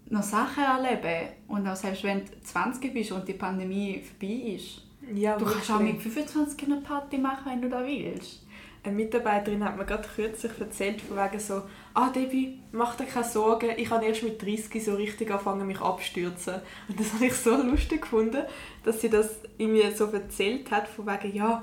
noch 0.08 0.22
Sachen 0.22 0.64
erleben. 0.64 1.32
Und 1.46 1.66
auch 1.68 1.76
selbst 1.76 2.02
wenn 2.02 2.24
du 2.24 2.40
20 2.42 2.92
bist 2.92 3.12
und 3.12 3.28
die 3.28 3.34
Pandemie 3.34 4.00
vorbei 4.00 4.54
ist, 4.56 4.82
ja, 5.14 5.36
du 5.36 5.44
kannst 5.44 5.70
auch 5.70 5.80
mit 5.80 6.00
25 6.00 6.64
eine 6.64 6.80
Party 6.80 7.18
machen, 7.18 7.44
wenn 7.46 7.62
du 7.62 7.68
das 7.68 7.84
willst 7.84 8.46
eine 8.84 8.94
Mitarbeiterin 8.94 9.64
hat 9.64 9.76
mir 9.76 9.84
gerade 9.84 10.08
kürzlich 10.08 10.52
erzählt, 10.58 11.00
von 11.00 11.16
wegen 11.16 11.38
so, 11.38 11.62
ah 11.94 12.10
Debbie, 12.10 12.58
mach 12.72 12.96
dir 12.96 13.04
keine 13.04 13.24
Sorgen, 13.24 13.70
ich 13.76 13.90
habe 13.90 14.04
erst 14.04 14.24
mit 14.24 14.42
30 14.42 14.84
so 14.84 14.94
richtig 14.94 15.30
angefangen, 15.30 15.66
mich 15.66 15.80
abstürzen. 15.80 16.54
Und 16.88 16.98
das 16.98 17.12
habe 17.12 17.26
ich 17.26 17.34
so 17.34 17.56
lustig 17.62 18.02
gefunden, 18.02 18.42
dass 18.84 19.00
sie 19.00 19.08
das 19.08 19.36
irgendwie 19.56 19.88
so 19.92 20.06
erzählt 20.06 20.70
hat, 20.70 20.88
von 20.88 21.06
wegen, 21.06 21.36
ja, 21.36 21.62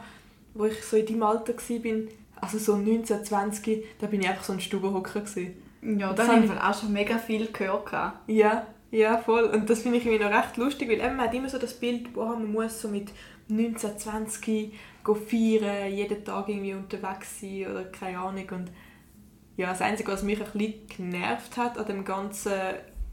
wo 0.54 0.66
ich 0.66 0.82
so 0.84 0.96
in 0.96 1.06
deinem 1.06 1.24
Alter 1.24 1.54
war, 1.54 2.08
also 2.42 2.58
so 2.58 2.78
19, 2.78 3.26
20, 3.26 3.86
da 4.00 4.08
bin 4.08 4.22
ich 4.22 4.30
einfach 4.30 4.44
so 4.44 4.54
ein 4.54 4.62
Stubenhocker. 4.62 5.24
Ja, 5.82 6.14
da 6.14 6.28
habe 6.28 6.46
ich 6.46 6.52
auch 6.52 6.80
schon 6.80 6.94
mega 6.94 7.18
viel 7.18 7.48
gehört. 7.52 7.92
Ja, 8.28 8.68
ja, 8.92 9.18
voll. 9.18 9.44
Und 9.44 9.70
das 9.70 9.82
finde 9.82 9.98
ich 9.98 10.06
irgendwie 10.06 10.24
noch 10.24 10.32
recht 10.32 10.58
lustig, 10.58 10.90
weil 10.90 11.00
eben, 11.00 11.18
man 11.18 11.28
hat 11.28 11.34
immer 11.34 11.50
so 11.50 11.60
das 11.60 11.74
Bild, 11.74 12.14
boah, 12.14 12.30
man 12.30 12.52
muss 12.52 12.82
so 12.82 12.88
mit 12.88 13.10
19, 13.50 13.98
20 13.98 14.74
feiern, 15.16 15.92
jeden 15.94 16.24
Tag 16.24 16.50
irgendwie 16.50 16.74
unterwegs 16.74 17.40
sein 17.40 17.68
oder 17.70 17.86
keine 17.86 18.20
Ahnung. 18.20 18.50
Und 18.52 18.72
ja, 19.58 19.70
das 19.70 19.82
Einzige, 19.82 20.12
was 20.12 20.24
mich 20.24 20.40
ein 20.40 20.52
bisschen 20.52 20.88
genervt 20.88 21.58
hat 21.58 21.78
an 21.78 21.86
dem 21.86 22.06
ganzen 22.06 22.54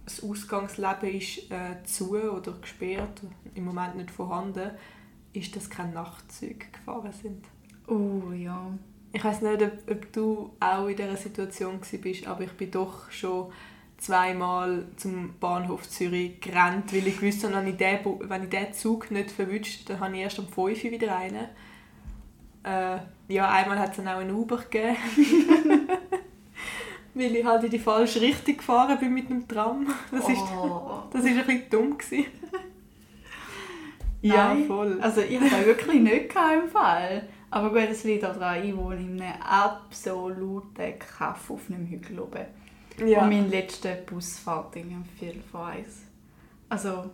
das 0.07 0.23
Ausgangsleben 0.23 1.11
ist 1.11 1.51
äh, 1.51 1.83
zu 1.85 2.17
oder 2.17 2.53
gesperrt, 2.53 3.23
im 3.55 3.65
Moment 3.65 3.97
nicht 3.97 4.11
vorhanden, 4.11 4.71
ist, 5.33 5.55
dass 5.55 5.69
keine 5.69 5.93
Nachtzüge 5.93 6.67
gefahren 6.73 7.13
sind. 7.13 7.45
Oh 7.89 8.33
ja. 8.33 8.71
Ich 9.13 9.23
weiß 9.23 9.43
nicht, 9.43 9.63
ob, 9.63 9.91
ob, 9.91 10.13
du 10.13 10.51
auch 10.61 10.87
in 10.87 10.97
dieser 10.97 11.17
Situation 11.17 11.81
bist, 12.01 12.27
aber 12.27 12.43
ich 12.43 12.53
bin 12.53 12.71
doch 12.71 13.11
schon 13.11 13.53
zweimal 13.99 14.87
zum 14.97 15.35
Bahnhof 15.41 15.89
Zürich 15.89 16.41
gerannt, 16.41 16.93
weil 16.93 17.07
ich 17.07 17.23
wusste, 17.23 17.53
wenn 17.53 17.67
ich 17.67 17.77
den, 17.77 17.99
wenn 18.21 18.45
ich 18.45 18.51
den 18.51 18.73
Zug 18.73 19.11
nicht 19.11 19.31
verwünscht, 19.31 19.89
dann 19.89 20.01
habe 20.01 20.15
ich 20.15 20.23
erst 20.23 20.39
um 20.39 20.47
5 20.47 20.85
Uhr 20.85 20.91
wieder 20.91 21.17
einen. 21.17 21.49
Äh, 22.67 22.99
ja, 23.29 23.49
einmal 23.49 23.79
hat 23.79 23.91
es 23.91 23.97
dann 23.97 24.09
auch 24.09 24.19
einen 24.19 24.35
Uber 24.35 24.59
gegeben. 24.59 24.97
weil 27.15 27.35
ich 27.35 27.45
halt 27.45 27.65
in 27.65 27.71
die 27.71 27.79
falsche 27.79 28.21
Richtung 28.21 28.57
gefahren 28.59 28.99
bin 28.99 29.15
mit 29.15 29.31
dem 29.31 29.49
Tram. 29.49 29.87
Das 30.11 30.25
oh. 30.25 30.31
ist, 30.31 31.15
das 31.15 31.25
ist 31.25 31.39
ein 31.39 31.47
bisschen 31.47 31.71
dumm. 31.71 31.97
Gewesen. 31.97 32.27
ja, 34.21 34.55
Nein. 34.55 34.67
voll. 34.67 34.99
Also 35.01 35.23
ich 35.23 35.41
habe 35.41 35.67
wirklich 35.67 36.01
nicht 36.01 36.35
im 36.35 36.69
Fall. 36.69 37.29
Aber 37.51 37.71
gut, 37.71 37.89
es 37.91 38.05
liegt 38.05 38.25
auch 38.25 38.37
daran, 38.37 38.65
ich 38.65 38.77
wohne 38.77 39.01
in 39.01 39.23
einem 39.23 39.41
absoluten 39.41 40.99
Kaff 40.99 41.51
auf 41.51 41.61
einem 41.71 41.87
Hügel 41.87 42.21
oben. 42.21 42.45
Ja. 43.05 43.23
Und 43.23 43.31
mein 43.31 43.51
letzter 43.51 43.95
Busfahrt 43.95 44.77
in 44.77 45.05
viel 45.19 45.43
vor 45.51 45.67
eins. 45.67 46.03
Also, 46.69 47.11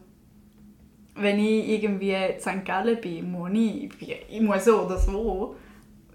wenn 1.14 1.38
ich 1.38 1.68
irgendwie 1.68 2.12
in 2.12 2.40
St. 2.40 2.64
Gallen 2.64 3.00
bin, 3.00 3.30
muss 3.30 3.50
ich, 3.52 3.90
ich 4.28 4.40
muss 4.40 4.64
so 4.64 4.82
oder 4.82 4.98
so 4.98 5.56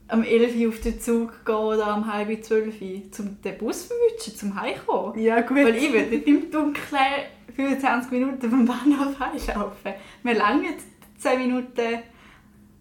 am 0.09 0.23
11 0.23 0.55
Uhr 0.55 0.69
auf 0.69 0.79
den 0.79 0.99
Zug 0.99 1.45
gehen 1.45 1.55
oder 1.55 1.87
am 1.87 2.11
halb 2.11 2.43
12 2.43 2.81
Uhr, 2.81 3.01
um 3.19 3.41
den 3.41 3.57
Bus 3.57 3.87
zu 3.87 3.93
verwischen, 3.93 4.37
zum 4.37 4.59
Heimkommen. 4.59 5.19
Ja, 5.19 5.41
gut. 5.41 5.57
Weil 5.57 5.75
ich 5.75 5.91
will 5.91 6.07
nicht 6.07 6.27
im 6.27 6.49
Dunkeln 6.49 7.25
25 7.55 8.11
Minuten 8.11 8.49
vom 8.49 8.65
Bahnhof 8.65 9.19
heimlaufen. 9.19 9.93
Wir 10.23 10.33
langen 10.33 10.73
10 11.17 11.39
Minuten 11.39 11.99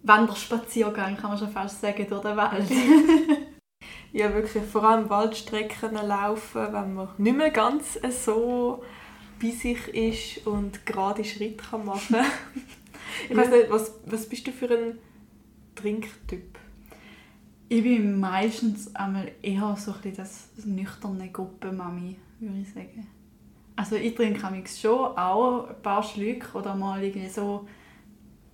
Wanderspaziergang, 0.03 1.17
kann 1.17 1.31
man 1.31 1.39
schon 1.39 1.49
fast 1.49 1.81
sagen, 1.81 2.05
durch 2.07 2.21
den 2.21 2.37
Wald. 2.37 2.65
ja, 4.13 4.33
wirklich, 4.33 4.63
vor 4.63 4.83
allem 4.83 5.09
Waldstrecken 5.09 5.93
laufen, 5.93 6.61
wenn 6.71 6.93
man 6.93 7.09
nicht 7.17 7.37
mehr 7.37 7.49
ganz 7.49 7.99
so 8.23 8.83
bei 9.39 9.51
sich 9.51 9.87
ist 9.89 10.47
und 10.47 10.85
gerade 10.85 11.23
Schritt 11.23 11.57
kann 11.59 11.85
machen 11.85 12.15
kann. 12.15 12.25
ich 13.23 13.29
ja. 13.29 13.37
weiß 13.37 13.49
nicht, 13.49 13.69
was, 13.69 13.93
was 14.05 14.27
bist 14.27 14.47
du 14.47 14.51
für 14.51 14.69
ein 14.69 14.97
Trinktyp? 15.75 16.57
Ich 17.69 17.83
bin 17.83 18.19
meistens 18.19 18.95
einmal 18.95 19.31
eher 19.41 19.75
so 19.77 19.93
ein 20.03 20.15
das 20.15 20.49
nüchterne 20.65 21.29
Gruppenmami, 21.29 22.15
würde 22.39 22.59
ich 22.61 22.73
sagen. 22.73 23.07
Also 23.75 23.95
ich 23.95 24.15
trinke 24.15 24.39
schon 24.67 25.17
auch 25.17 25.67
ein 25.69 25.81
paar 25.81 26.01
Schlücke 26.01 26.57
oder 26.57 26.75
mal 26.75 27.03
irgendwie 27.03 27.29
so 27.29 27.67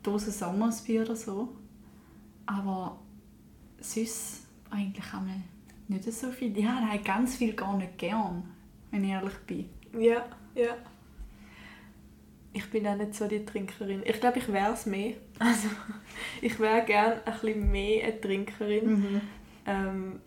Dose 0.01 0.31
Sommersbier 0.31 1.03
oder 1.03 1.15
so. 1.15 1.49
Aber 2.45 2.99
sonst 3.79 4.47
eigentlich 4.69 5.13
einmal 5.13 5.41
nicht 5.87 6.11
so 6.11 6.31
viel. 6.31 6.57
Ich 6.57 6.65
habe 6.65 6.99
ganz 7.03 7.35
viel 7.35 7.53
gar 7.53 7.77
nicht 7.77 7.97
gern, 7.97 8.43
wenn 8.91 9.03
ich 9.03 9.11
ehrlich 9.11 9.37
bin. 9.47 9.69
Ja, 9.97 10.25
ja. 10.55 10.77
Ich 12.55 12.69
bin 12.69 12.88
auch 12.88 12.95
nicht 12.95 13.15
so 13.15 13.27
die 13.27 13.45
Trinkerin. 13.45 14.03
Ich 14.05 14.19
glaube, 14.19 14.38
ich 14.38 14.51
wäre 14.51 14.74
es 14.74 14.86
mehr. 14.86 15.15
Also, 15.39 15.69
ich 16.41 16.60
wäre 16.60 16.86
gerne 16.86 17.25
ein 17.25 17.33
bisschen 17.33 17.72
mehr 17.72 18.03
eine 18.03 18.22
Trinkerin. 18.22 18.89
Mhm. 18.89 19.22
Ähm, 19.65 20.19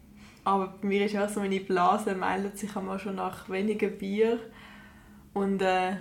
aber 0.45 0.79
bei 0.81 0.89
mir 0.89 1.07
ist 1.07 1.17
auch 1.17 1.29
so, 1.29 1.41
meine 1.41 1.61
Blase 1.61 2.15
meldet 2.15 2.59
sich 2.59 2.75
einmal 2.77 2.99
schon 2.99 3.17
nach 3.17 3.49
weniger 3.49 3.89
Bier. 3.89 4.41
Und 5.35 5.63
äh, 5.63 5.97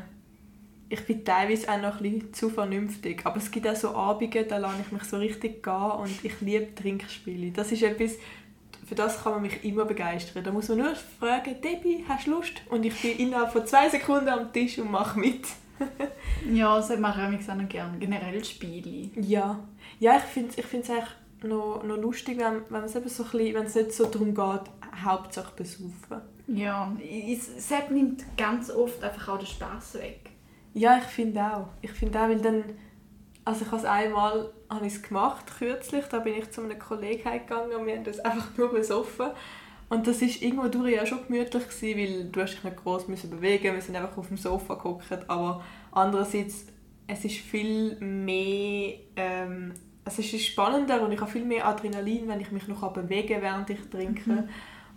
ich 0.90 1.06
bin 1.06 1.26
teilweise 1.26 1.70
auch 1.72 1.82
noch 1.82 2.00
ein 2.00 2.04
bisschen 2.04 2.34
zu 2.34 2.50
vernünftig. 2.50 3.26
Aber 3.26 3.38
es 3.38 3.52
gibt 3.52 3.68
auch 3.68 3.76
so 3.76 3.90
Abende, 3.90 4.44
da 4.44 4.58
lasse 4.58 4.82
ich 4.86 4.92
mich 4.92 5.04
so 5.04 5.18
richtig 5.18 5.64
gehen 5.64 5.92
und 5.92 6.24
ich 6.24 6.42
liebe 6.42 6.74
Trinkspiele. 6.74 7.52
Das 7.52 7.72
ist 7.72 7.84
etwas, 7.84 8.18
für 8.86 8.96
das 8.96 9.24
kann 9.24 9.34
man 9.34 9.42
mich 9.42 9.64
immer 9.64 9.86
begeistern. 9.86 10.44
Da 10.44 10.52
muss 10.52 10.70
man 10.70 10.80
nur 10.80 10.96
fragen, 10.96 11.60
Debbie, 11.62 12.06
hast 12.08 12.28
du 12.28 12.32
Lust? 12.32 12.54
Und 12.70 12.86
ich 12.86 13.02
bin 13.02 13.18
innerhalb 13.18 13.52
von 13.52 13.66
zwei 13.66 13.90
Sekunden 13.90 14.30
am 14.30 14.54
Tisch 14.54 14.78
und 14.80 14.92
mache 14.92 15.20
mit. 15.20 15.46
ja, 16.52 16.76
das 16.78 16.98
mache 16.98 17.38
ich 17.38 17.50
auch 17.50 17.56
noch 17.56 17.68
gerne. 17.68 17.98
Generell 17.98 18.44
Spiele. 18.44 19.10
Ja. 19.16 19.60
Ja, 20.00 20.18
ich 20.18 20.24
finde 20.24 20.50
es 20.50 20.58
ich 20.58 20.74
eigentlich 20.74 21.06
noch, 21.44 21.84
noch 21.84 21.98
lustig, 21.98 22.38
wenn, 22.38 22.62
wenn 22.70 22.84
es 22.84 22.96
eben 22.96 23.10
so 23.10 23.24
ein 23.24 23.32
bisschen, 23.32 23.54
wenn 23.56 23.66
es 23.66 23.76
nicht 23.76 23.92
so 23.92 24.06
darum 24.06 24.34
geht, 24.34 24.72
Hauptsache 25.04 25.54
besaufen. 25.56 26.22
Ja, 26.48 26.96
es 27.02 27.72
nimmt 27.90 28.24
ganz 28.38 28.70
oft 28.70 29.04
einfach 29.04 29.30
auch 29.30 29.38
den 29.38 29.48
Spaß 29.48 29.96
weg. 29.96 30.30
Ja, 30.74 30.98
ich 30.98 31.06
finde 31.06 31.42
auch. 31.42 31.68
Ich 31.82 31.92
finde 31.92 32.20
auch, 32.20 32.28
weil 32.28 32.40
dann, 32.40 32.64
also 33.46 33.64
ich 33.64 33.68
habe 33.68 33.78
es 33.78 33.86
einmal 33.86 34.52
habe 34.70 34.88
ich 34.88 34.96
es 34.96 35.04
gemacht, 35.04 35.46
kürzlich, 35.58 36.06
da 36.06 36.20
bin 36.20 36.34
ich 36.34 36.52
zu 36.52 36.62
einem 36.62 36.80
Kollegen 36.80 37.32
gegangen 37.32 37.72
und 37.76 37.86
wir 37.86 37.96
haben 37.96 38.04
das 38.04 38.20
einfach 38.20 38.58
nur 38.58 38.72
besoffen. 38.72 39.28
Und 39.88 40.08
das 40.08 40.20
war 40.20 40.28
irgendwo 40.28 40.68
durch 40.68 40.96
ja 40.96 41.06
schon 41.06 41.28
gemütlich, 41.28 41.64
gewesen, 41.70 41.98
weil 41.98 42.24
du 42.26 42.42
hast 42.42 42.56
dich 42.56 42.64
nicht 42.64 42.78
groß 42.78 43.08
müssen 43.08 43.30
bewegen 43.30 43.76
wir 43.76 43.82
sind 43.82 43.96
einfach 43.96 44.18
auf 44.18 44.28
dem 44.28 44.38
Sofa 44.38 44.74
geguckt, 44.74 45.06
aber 45.28 45.64
andererseits, 45.92 46.66
es 47.06 47.24
ist 47.24 47.38
viel 47.38 47.96
mehr, 48.00 48.96
ähm, 49.16 49.74
es 50.04 50.18
ist 50.18 50.44
spannender 50.44 51.04
und 51.04 51.12
ich 51.12 51.22
habe 51.22 51.30
viel 51.30 51.46
mehr 51.46 51.68
Adrenalin, 51.68 52.28
wenn 52.28 52.40
ich 52.40 52.52
mich 52.52 52.68
noch 52.68 52.92
bewegen 52.94 53.36
kann, 53.36 53.42
während 53.44 53.70
ich 53.70 53.90
trinke. 53.92 54.32
Mhm. 54.32 54.50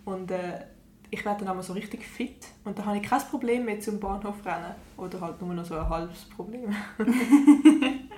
Und 0.05 0.31
äh, 0.31 0.65
ich 1.11 1.23
werde 1.23 1.39
dann 1.39 1.49
einmal 1.49 1.63
so 1.63 1.73
richtig 1.73 2.03
fit 2.03 2.47
und 2.63 2.77
dann 2.77 2.85
habe 2.87 2.97
ich 2.97 3.03
kein 3.03 3.21
Problem 3.21 3.65
mehr 3.65 3.79
zum 3.79 3.99
Bahnhof 3.99 4.43
rennen. 4.43 4.73
Oder 4.97 5.21
halt 5.21 5.39
nur 5.39 5.53
noch 5.53 5.65
so 5.65 5.75
ein 5.75 5.87
halbes 5.87 6.25
Problem. 6.25 6.75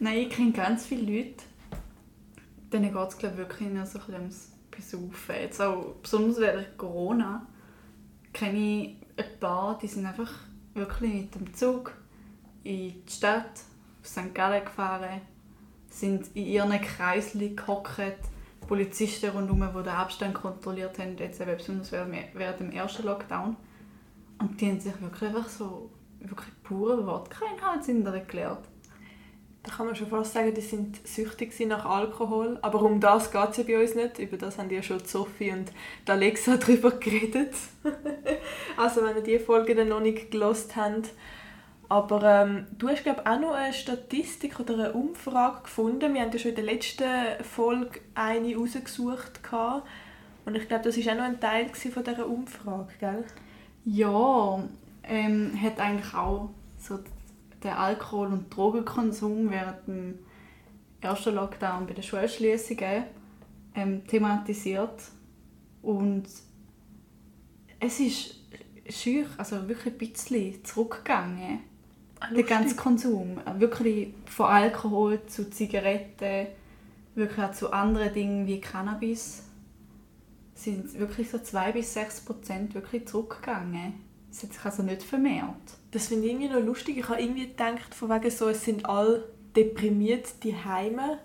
Nein, 0.00 0.18
ich 0.18 0.30
kenne 0.30 0.52
ganz 0.52 0.86
viele 0.86 1.02
Leute, 1.02 1.44
denen 2.72 2.92
geht 2.92 3.08
es 3.08 3.36
wirklich 3.36 3.68
nur 3.68 3.86
so 3.86 3.98
ein 3.98 4.30
bisschen 4.70 5.00
ums 5.00 5.60
auch, 5.60 5.94
besonders 6.02 6.38
während 6.40 6.76
Corona 6.76 7.46
kenne 8.32 8.58
ich 8.58 8.96
ein 9.16 9.38
paar, 9.38 9.78
die 9.78 9.86
sind 9.86 10.06
einfach 10.06 10.32
wirklich 10.74 11.12
mit 11.12 11.34
dem 11.36 11.54
Zug 11.54 11.92
in 12.64 13.04
die 13.04 13.12
Stadt, 13.12 13.60
auf 14.00 14.06
St. 14.06 14.34
Gallen 14.34 14.64
gefahren, 14.64 15.20
sind 15.88 16.26
in 16.34 16.46
ihren 16.46 16.80
Kreisli 16.80 17.50
gehockt, 17.50 18.18
Polizisten 18.66 19.30
rundherum, 19.30 19.68
die 19.76 19.82
den 19.82 19.92
Abstand 19.92 20.34
kontrolliert 20.34 20.98
haben, 20.98 21.16
jetzt 21.18 21.40
eben 21.40 21.56
besonders 21.56 21.92
während 21.92 22.60
dem 22.60 22.72
ersten 22.72 23.04
Lockdown. 23.04 23.56
Und 24.38 24.60
die 24.60 24.70
haben 24.70 24.80
sich 24.80 25.00
wirklich 25.00 25.30
einfach 25.30 25.48
so 25.48 25.90
wirklich 26.18 26.50
pure 26.62 27.06
Wortkrankheit 27.06 27.86
erklärt. 27.88 28.66
Da 29.64 29.72
kann 29.72 29.86
man 29.86 29.96
schon 29.96 30.08
fast 30.08 30.34
sagen, 30.34 30.54
die 30.54 30.60
sind 30.60 31.06
süchtig 31.06 31.58
nach 31.66 31.86
Alkohol. 31.86 32.58
Aber 32.60 32.82
um 32.82 33.00
das 33.00 33.32
geht 33.32 33.50
es 33.50 33.56
ja 33.56 33.64
bei 33.64 33.80
uns 33.80 33.94
nicht. 33.94 34.18
Über 34.18 34.36
das 34.36 34.58
haben 34.58 34.68
ja 34.70 34.82
schon 34.82 35.00
Sophie 35.00 35.52
und 35.52 35.72
Alexa 36.06 36.56
darüber 36.58 36.90
geredet. 36.92 37.54
also 38.76 39.02
wenn 39.02 39.16
ihr 39.16 39.22
diese 39.22 39.44
Folge 39.44 39.74
dann 39.74 39.88
noch 39.88 40.00
nicht 40.00 40.30
gelost 40.30 40.76
habt. 40.76 41.10
Aber 41.88 42.22
ähm, 42.22 42.66
du 42.78 42.88
hast 42.88 43.04
glaube 43.04 43.26
auch 43.26 43.40
noch 43.40 43.52
eine 43.52 43.72
Statistik 43.72 44.60
oder 44.60 44.74
eine 44.74 44.92
Umfrage 44.92 45.62
gefunden. 45.62 46.12
Wir 46.12 46.20
haben 46.22 46.32
ja 46.32 46.38
schon 46.38 46.50
in 46.50 46.56
der 46.56 46.64
letzten 46.64 47.04
Folge 47.42 48.00
eine 48.14 48.54
rausgesucht. 48.54 49.40
Und 50.44 50.54
ich 50.56 50.68
glaube, 50.68 50.84
das 50.84 50.96
war 50.98 51.12
auch 51.12 51.16
noch 51.16 51.24
ein 51.24 51.40
Teil 51.40 51.68
von 51.68 52.04
dieser 52.04 52.26
Umfrage, 52.26 52.92
gell? 53.00 53.24
Ja, 53.86 54.62
ähm, 55.04 55.52
hat 55.60 55.78
eigentlich 55.78 56.14
auch 56.14 56.50
so 56.78 56.98
den 57.64 57.72
Alkohol- 57.72 58.32
und 58.32 58.54
Drogenkonsum 58.54 59.50
während 59.50 59.86
dem 59.86 60.18
ersten 61.00 61.34
Lockdown 61.34 61.86
bei 61.86 61.94
den 61.94 62.02
Schulschließungen 62.02 63.04
ähm, 63.74 64.06
thematisiert. 64.06 65.02
Und 65.82 66.24
es 67.80 68.00
ist 68.00 68.40
schüch, 68.88 69.26
also 69.36 69.68
wirklich 69.68 69.94
ein 69.94 69.98
bisschen 69.98 70.64
zurückgegangen. 70.64 71.60
Ah, 72.20 72.32
der 72.32 72.44
ganze 72.44 72.76
Konsum. 72.76 73.40
Wirklich 73.58 74.14
von 74.26 74.46
Alkohol 74.46 75.24
zu 75.26 75.50
Zigaretten, 75.50 76.46
wirklich 77.14 77.44
auch 77.44 77.52
zu 77.52 77.72
anderen 77.72 78.12
Dingen 78.12 78.46
wie 78.46 78.60
Cannabis 78.60 79.44
sind 80.54 80.98
wirklich 80.98 81.30
so 81.30 81.38
2 81.38 81.72
bis 81.72 81.94
6 81.94 82.20
Prozent 82.22 82.74
wirklich 82.74 83.06
zurückgegangen. 83.08 83.94
Es 84.34 84.42
hat 84.42 84.52
sich 84.52 84.64
also 84.64 84.82
nicht 84.82 85.04
vermehrt. 85.04 85.78
Das 85.92 86.08
finde 86.08 86.26
ich 86.26 86.32
irgendwie 86.32 86.48
noch 86.52 86.60
lustig. 86.60 86.98
Ich 86.98 87.08
habe 87.08 87.22
irgendwie 87.22 87.46
gedacht, 87.46 87.94
von 87.94 88.10
wegen 88.10 88.30
so, 88.32 88.48
es 88.48 88.64
sind 88.64 88.84
alle 88.84 89.28
deprimiert 89.54 90.42
die 90.42 90.56
Heime 90.56 91.18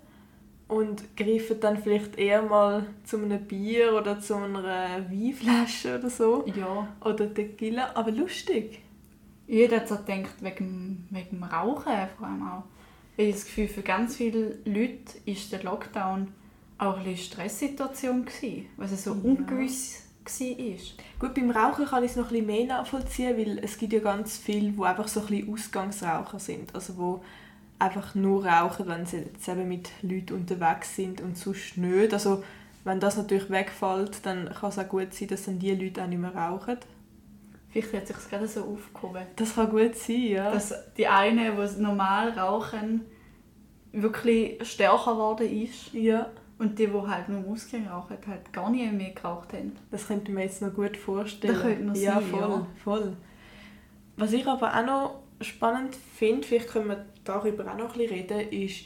und 0.68 1.18
greifen 1.18 1.60
dann 1.60 1.82
vielleicht 1.82 2.20
eher 2.20 2.44
mal 2.44 2.86
zu 3.04 3.18
einem 3.18 3.44
Bier 3.44 3.96
oder 3.96 4.20
zu 4.20 4.36
einer 4.36 4.62
Weinflasche 5.10 5.98
oder 5.98 6.10
so. 6.12 6.46
Ja. 6.56 6.88
Oder 7.04 7.34
Tequila. 7.34 7.96
Aber 7.96 8.12
lustig. 8.12 8.80
Jeder 9.48 9.78
hat 9.78 9.88
so 9.88 9.96
gedacht, 9.98 10.36
wegen, 10.42 11.08
wegen 11.10 11.30
dem 11.32 11.44
Rauchen 11.44 11.92
vor 12.16 12.28
allem 12.28 12.48
auch. 12.48 12.64
Ich 13.18 13.26
habe 13.26 13.34
das 13.34 13.46
Gefühl, 13.46 13.68
für 13.70 13.82
ganz 13.82 14.18
viele 14.18 14.60
Leute 14.66 15.16
war 15.26 15.36
der 15.52 15.64
Lockdown 15.64 16.28
auch 16.78 16.98
eine 17.00 17.18
Stresssituation, 17.18 18.26
gewesen, 18.26 18.68
weil 18.78 18.86
es 18.86 19.04
so 19.04 19.16
Ja. 19.16 19.20
ungewiss 19.24 20.04
war. 20.30 21.28
Gut, 21.28 21.34
beim 21.36 21.52
Rauchen 21.52 21.86
kann 21.86 22.04
ich 22.04 22.12
es 22.12 22.18
noch 22.18 22.26
ein 22.26 22.32
bisschen 22.32 22.46
mehr 22.48 22.66
nachvollziehen, 22.66 23.38
weil 23.38 23.60
es 23.60 23.78
gibt 23.78 23.94
ja 23.94 24.00
ganz 24.00 24.38
viele, 24.38 24.72
die 24.72 24.82
einfach 24.82 25.08
so 25.08 25.22
ein 25.22 25.28
bisschen 25.28 25.54
Ausgangsraucher 25.54 26.40
sind. 26.40 26.74
Also 26.74 26.98
wo 26.98 27.22
einfach 27.80 28.14
nur 28.14 28.46
rauchen, 28.46 28.88
wenn 28.88 29.06
sie 29.06 29.18
jetzt 29.18 29.48
eben 29.48 29.68
mit 29.68 29.90
Leuten 30.02 30.34
unterwegs 30.34 30.96
sind 30.96 31.22
und 31.22 31.38
sonst 31.38 31.78
nicht. 31.78 32.14
Also 32.14 32.44
wenn 32.84 33.00
das 33.00 33.18
natürlich 33.18 33.50
wegfällt, 33.50 34.26
dann 34.26 34.50
kann 34.54 34.70
es 34.70 34.80
auch 34.80 34.88
gut 34.88 35.14
sein, 35.14 35.28
dass 35.30 35.46
dann 35.46 35.60
die 35.60 35.74
Leute 35.74 36.04
auch 36.04 36.08
nicht 36.08 36.20
mehr 36.20 36.36
rauchen. 36.36 36.78
Vielleicht 37.72 37.94
hat 37.94 38.08
sich 38.08 38.30
gerade 38.30 38.48
so 38.48 38.64
aufgehoben. 38.64 39.24
Das 39.36 39.56
kann 39.56 39.70
gut 39.70 39.96
sein, 39.96 40.22
ja. 40.24 40.52
Dass 40.52 40.74
die 40.98 41.08
einen, 41.08 41.56
die 41.56 41.82
normal 41.82 42.32
rauchen, 42.32 43.02
wirklich 43.92 44.58
stärker 44.68 45.14
geworden 45.14 45.64
ist. 45.64 45.94
ja, 45.94 46.30
Und 46.60 46.78
die, 46.78 46.88
die 46.88 46.94
halt 46.94 47.30
nur 47.30 47.42
Muskeln 47.42 47.88
rauchen, 47.88 48.18
halt 48.28 48.54
gar 48.54 48.70
nicht 48.70 48.92
mehr 48.92 49.12
geraucht 49.12 49.54
haben. 49.54 49.72
das 49.92 50.08
könnte 50.08 50.32
man 50.32 50.44
jetzt 50.44 50.62
noch 50.62 50.74
gut 50.74 50.98
vorstellen. 50.98 51.54
Das 51.54 51.64
könnte 51.64 51.84
noch 51.84 51.96
ja, 51.96 52.16
sein, 52.16 52.24
voll, 52.24 52.42
ja. 52.42 52.68
voll. 52.84 53.18
Was 54.18 54.34
ich 54.34 54.46
aber 54.46 54.76
auch 54.76 54.86
noch 54.86 55.20
spannend 55.42 55.96
finde, 55.96 56.46
vielleicht 56.46 56.68
können 56.68 56.90
wir 56.90 57.06
darüber 57.24 57.64
auch 57.72 57.78
noch 57.78 57.94
ein 57.94 58.00
bisschen 58.00 58.14
reden, 58.14 58.50
ist 58.50 58.86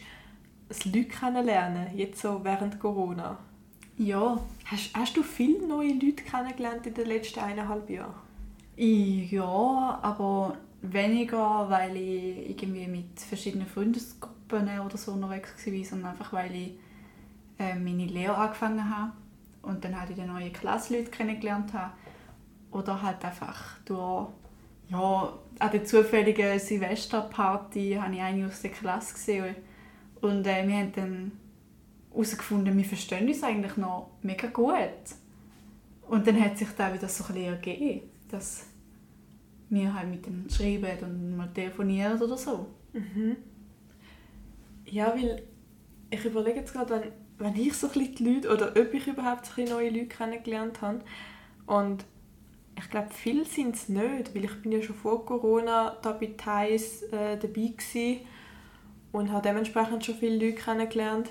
das 0.70 0.86
Leute 0.86 1.06
kennenlernen, 1.06 1.98
jetzt 1.98 2.22
so 2.22 2.42
während 2.44 2.80
Corona. 2.80 3.38
Ja, 3.98 4.40
Hast, 4.66 4.92
hast 4.96 5.18
du 5.18 5.24
viele 5.24 5.68
neue 5.68 5.94
Leute 5.94 6.24
kennengelernt 6.24 6.88
in 6.88 6.94
den 6.94 7.08
letzten 7.08 7.40
eineinhalb 7.40 7.90
Jahren? 7.90 8.16
ja, 8.76 10.00
aber 10.02 10.58
weniger, 10.82 11.70
weil 11.70 11.96
ich 11.96 12.50
irgendwie 12.50 12.88
mit 12.88 13.20
verschiedenen 13.20 13.68
Freundesgruppen 13.68 14.80
oder 14.80 14.98
so 14.98 15.12
unterwegs 15.12 15.68
war, 15.68 15.86
sondern 15.86 16.12
einfach, 16.12 16.34
weil 16.34 16.56
ich 16.56 16.72
meine 17.58 18.06
Lehre 18.06 18.36
angefangen 18.36 18.90
habe 18.96 19.14
und 19.62 19.84
dann 19.84 20.00
halt 20.00 20.10
in 20.12 20.18
der 20.18 20.26
neuen 20.26 20.54
Klasse 20.54 20.98
Leute 20.98 21.12
kennengelernt 21.12 21.74
habe. 21.74 21.94
Oder 22.72 23.02
halt 23.02 23.24
einfach 23.24 23.78
durch, 23.86 24.30
ja, 24.90 25.34
an 25.60 25.72
der 25.72 25.86
zufälligen 25.86 26.60
Silvesterparty 26.60 27.98
habe 28.02 28.16
ich 28.16 28.22
eine 28.22 28.48
aus 28.48 28.62
der 28.62 28.72
Klasse 28.72 29.14
gesehen 29.14 29.56
und 30.22 30.48
äh, 30.48 30.66
wir 30.66 30.76
haben 30.76 30.92
dann 30.94 31.32
herausgefunden, 32.10 32.78
wir 32.78 32.86
verstehen 32.86 33.28
uns 33.28 33.44
eigentlich 33.44 33.76
noch 33.78 34.12
mega 34.22 34.48
gut. 34.48 34.78
Und 36.08 36.26
dann 36.26 36.42
hat 36.42 36.58
sich 36.58 36.70
da 36.78 36.94
wieder 36.94 37.10
so 37.10 37.26
ein 37.26 37.38
ergeben, 37.38 38.10
dass 38.30 38.68
wir 39.70 39.94
halt 39.94 40.10
mit 40.10 40.26
denen 40.26 40.50
schreiben 40.50 40.98
und 41.04 41.38
mal 41.38 41.52
telefonieren 41.54 42.22
oder 42.22 42.38
so. 42.38 42.68
Mhm. 42.94 43.36
Ja, 44.86 45.14
weil 45.14 45.44
ich 46.10 46.24
überlege 46.24 46.60
jetzt 46.60 46.74
gerade, 46.74 47.12
wenn 47.44 47.56
ich 47.56 47.74
so 47.74 47.88
ein 47.88 47.94
bisschen 47.94 48.16
die 48.16 48.34
Leute 48.34 48.54
oder 48.54 48.70
ob 48.70 48.94
ich 48.94 49.08
überhaupt 49.08 49.46
so 49.46 49.62
neue 49.62 49.90
Leute 49.90 50.08
kennengelernt 50.08 50.82
habe. 50.82 51.02
Und 51.66 52.06
ich 52.78 52.90
glaube, 52.90 53.10
viele 53.12 53.46
sind 53.46 53.76
es 53.76 53.90
nicht, 53.90 54.34
weil 54.34 54.46
ich 54.46 54.62
bin 54.62 54.72
ja 54.72 54.82
schon 54.82 54.96
vor 54.96 55.26
Corona 55.26 55.98
da 56.02 56.14
bei 56.14 56.34
Thais 56.38 57.04
äh, 57.04 57.38
dabei 57.38 57.74
gewesen 57.78 58.22
und 59.12 59.32
habe 59.32 59.48
dementsprechend 59.48 60.06
schon 60.06 60.16
viele 60.16 60.44
Leute 60.44 60.56
kennengelernt. 60.56 61.30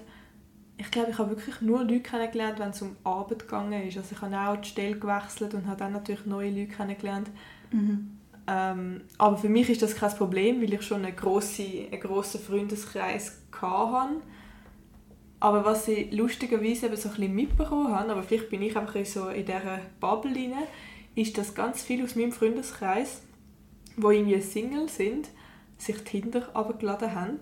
Ich 0.76 0.90
glaube, 0.90 1.10
ich 1.10 1.18
habe 1.18 1.30
wirklich 1.30 1.60
nur 1.60 1.80
Leute 1.80 2.00
kennengelernt, 2.00 2.58
wenn 2.58 2.70
es 2.70 2.82
um 2.82 2.96
Arbeit 3.04 3.40
gegangen 3.40 3.86
ist. 3.86 3.96
Also 3.96 4.14
ich 4.14 4.22
habe 4.22 4.36
auch 4.36 4.56
die 4.56 4.68
Stelle 4.68 4.98
gewechselt 4.98 5.54
und 5.54 5.66
habe 5.66 5.78
dann 5.78 5.92
natürlich 5.92 6.26
neue 6.26 6.50
Leute 6.50 6.72
kennengelernt. 6.72 7.30
Ähm, 8.46 9.02
aber 9.18 9.36
für 9.36 9.48
mich 9.48 9.70
ist 9.70 9.82
das 9.82 9.94
kein 9.94 10.10
Problem, 10.12 10.60
weil 10.60 10.72
ich 10.72 10.82
schon 10.82 11.04
einen 11.04 11.14
grossen, 11.14 11.86
einen 11.90 12.00
grossen 12.00 12.40
Freundeskreis 12.40 13.40
hatte. 13.60 14.22
Aber 15.42 15.64
was 15.64 15.88
ich 15.88 16.12
lustigerweise 16.12 16.86
eben 16.86 16.96
so 16.96 17.08
ein 17.08 17.14
bisschen 17.16 17.34
mitbekommen 17.34 17.92
habe, 17.92 18.12
aber 18.12 18.22
vielleicht 18.22 18.48
bin 18.48 18.62
ich 18.62 18.76
einfach 18.76 18.94
in 18.94 19.04
so 19.04 19.28
in 19.28 19.44
dieser 19.44 19.80
Bubble 19.98 20.30
rein, 20.34 20.52
ist, 21.16 21.36
dass 21.36 21.54
ganz 21.54 21.82
viele 21.82 22.04
aus 22.04 22.14
meinem 22.14 22.30
Freundeskreis, 22.30 23.22
die 23.96 24.02
irgendwie 24.06 24.40
Single 24.40 24.88
sind, 24.88 25.28
sich 25.78 25.96
Tinder 26.04 26.48
abgeladen 26.54 27.12
haben. 27.14 27.40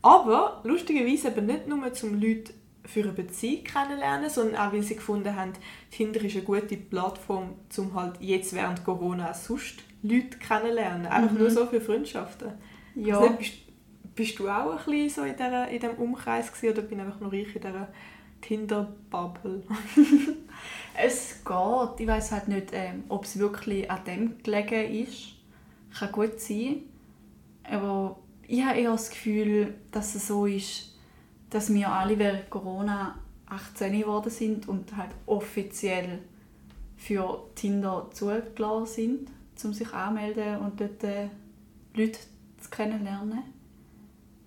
Aber 0.00 0.60
lustigerweise 0.64 1.28
eben 1.28 1.46
nicht 1.46 1.68
nur 1.68 1.92
zum 1.92 2.14
Leute 2.20 2.54
für 2.84 3.02
eine 3.02 3.12
Beziehung 3.12 3.62
kennenlernen, 3.64 4.30
sondern 4.30 4.56
auch, 4.56 4.72
weil 4.72 4.82
sie 4.82 4.96
gefunden 4.96 5.36
haben, 5.36 5.52
Tinder 5.90 6.20
ist 6.22 6.34
eine 6.36 6.44
gute 6.44 6.76
Plattform, 6.76 7.50
um 7.76 7.94
halt 7.94 8.14
jetzt 8.20 8.54
während 8.54 8.84
Corona 8.84 9.30
auch 9.30 9.34
sonst 9.34 9.84
Leute 10.02 10.38
kennenlernen. 10.38 11.06
Einfach 11.06 11.32
Mhm. 11.32 11.38
nur 11.38 11.50
so 11.50 11.66
für 11.66 11.80
Freundschaften. 11.80 12.52
Ja, 12.94 13.18
Also, 13.20 13.36
bist, 13.36 13.52
bist 14.14 14.38
du 14.38 14.48
auch 14.48 14.72
ein 14.72 14.76
bisschen 14.84 15.08
so 15.08 15.22
in, 15.22 15.36
dieser, 15.36 15.68
in 15.68 15.80
diesem 15.80 15.96
Umkreis 15.96 16.52
gewesen, 16.52 16.72
oder 16.72 16.82
bin 16.82 17.00
einfach 17.00 17.20
nur 17.20 17.32
ich 17.32 17.54
in 17.54 17.62
dieser 17.62 17.88
Tinder-Bubble? 18.40 19.62
es 20.96 21.44
geht. 21.44 22.00
Ich 22.00 22.06
weiß 22.06 22.32
halt 22.32 22.48
nicht, 22.48 22.68
ähm, 22.72 23.04
ob 23.08 23.24
es 23.24 23.38
wirklich 23.38 23.90
an 23.90 24.04
dem 24.04 24.42
gelegen 24.42 25.06
ist. 25.06 25.34
Kann 25.98 26.12
gut 26.12 26.40
sein. 26.40 26.82
Aber 27.64 28.18
ich 28.46 28.62
habe 28.64 28.78
eher 28.78 28.92
das 28.92 29.10
Gefühl, 29.10 29.74
dass 29.90 30.14
es 30.14 30.28
so 30.28 30.46
ist, 30.46 30.96
dass 31.50 31.72
wir 31.72 31.88
alle 31.88 32.18
während 32.18 32.50
Corona 32.50 33.18
18 33.46 34.00
geworden 34.00 34.30
sind 34.30 34.68
und 34.68 34.96
halt 34.96 35.10
offiziell 35.26 36.20
für 36.96 37.50
Tinder 37.54 38.08
zugelassen 38.12 38.86
sind, 38.86 39.30
um 39.64 39.72
sich 39.72 39.92
anzumelden 39.92 40.58
und 40.58 40.80
dort 40.80 41.04
äh, 41.04 41.28
Leute 41.94 42.18
zu 42.58 42.70
kennenlernen. 42.70 43.42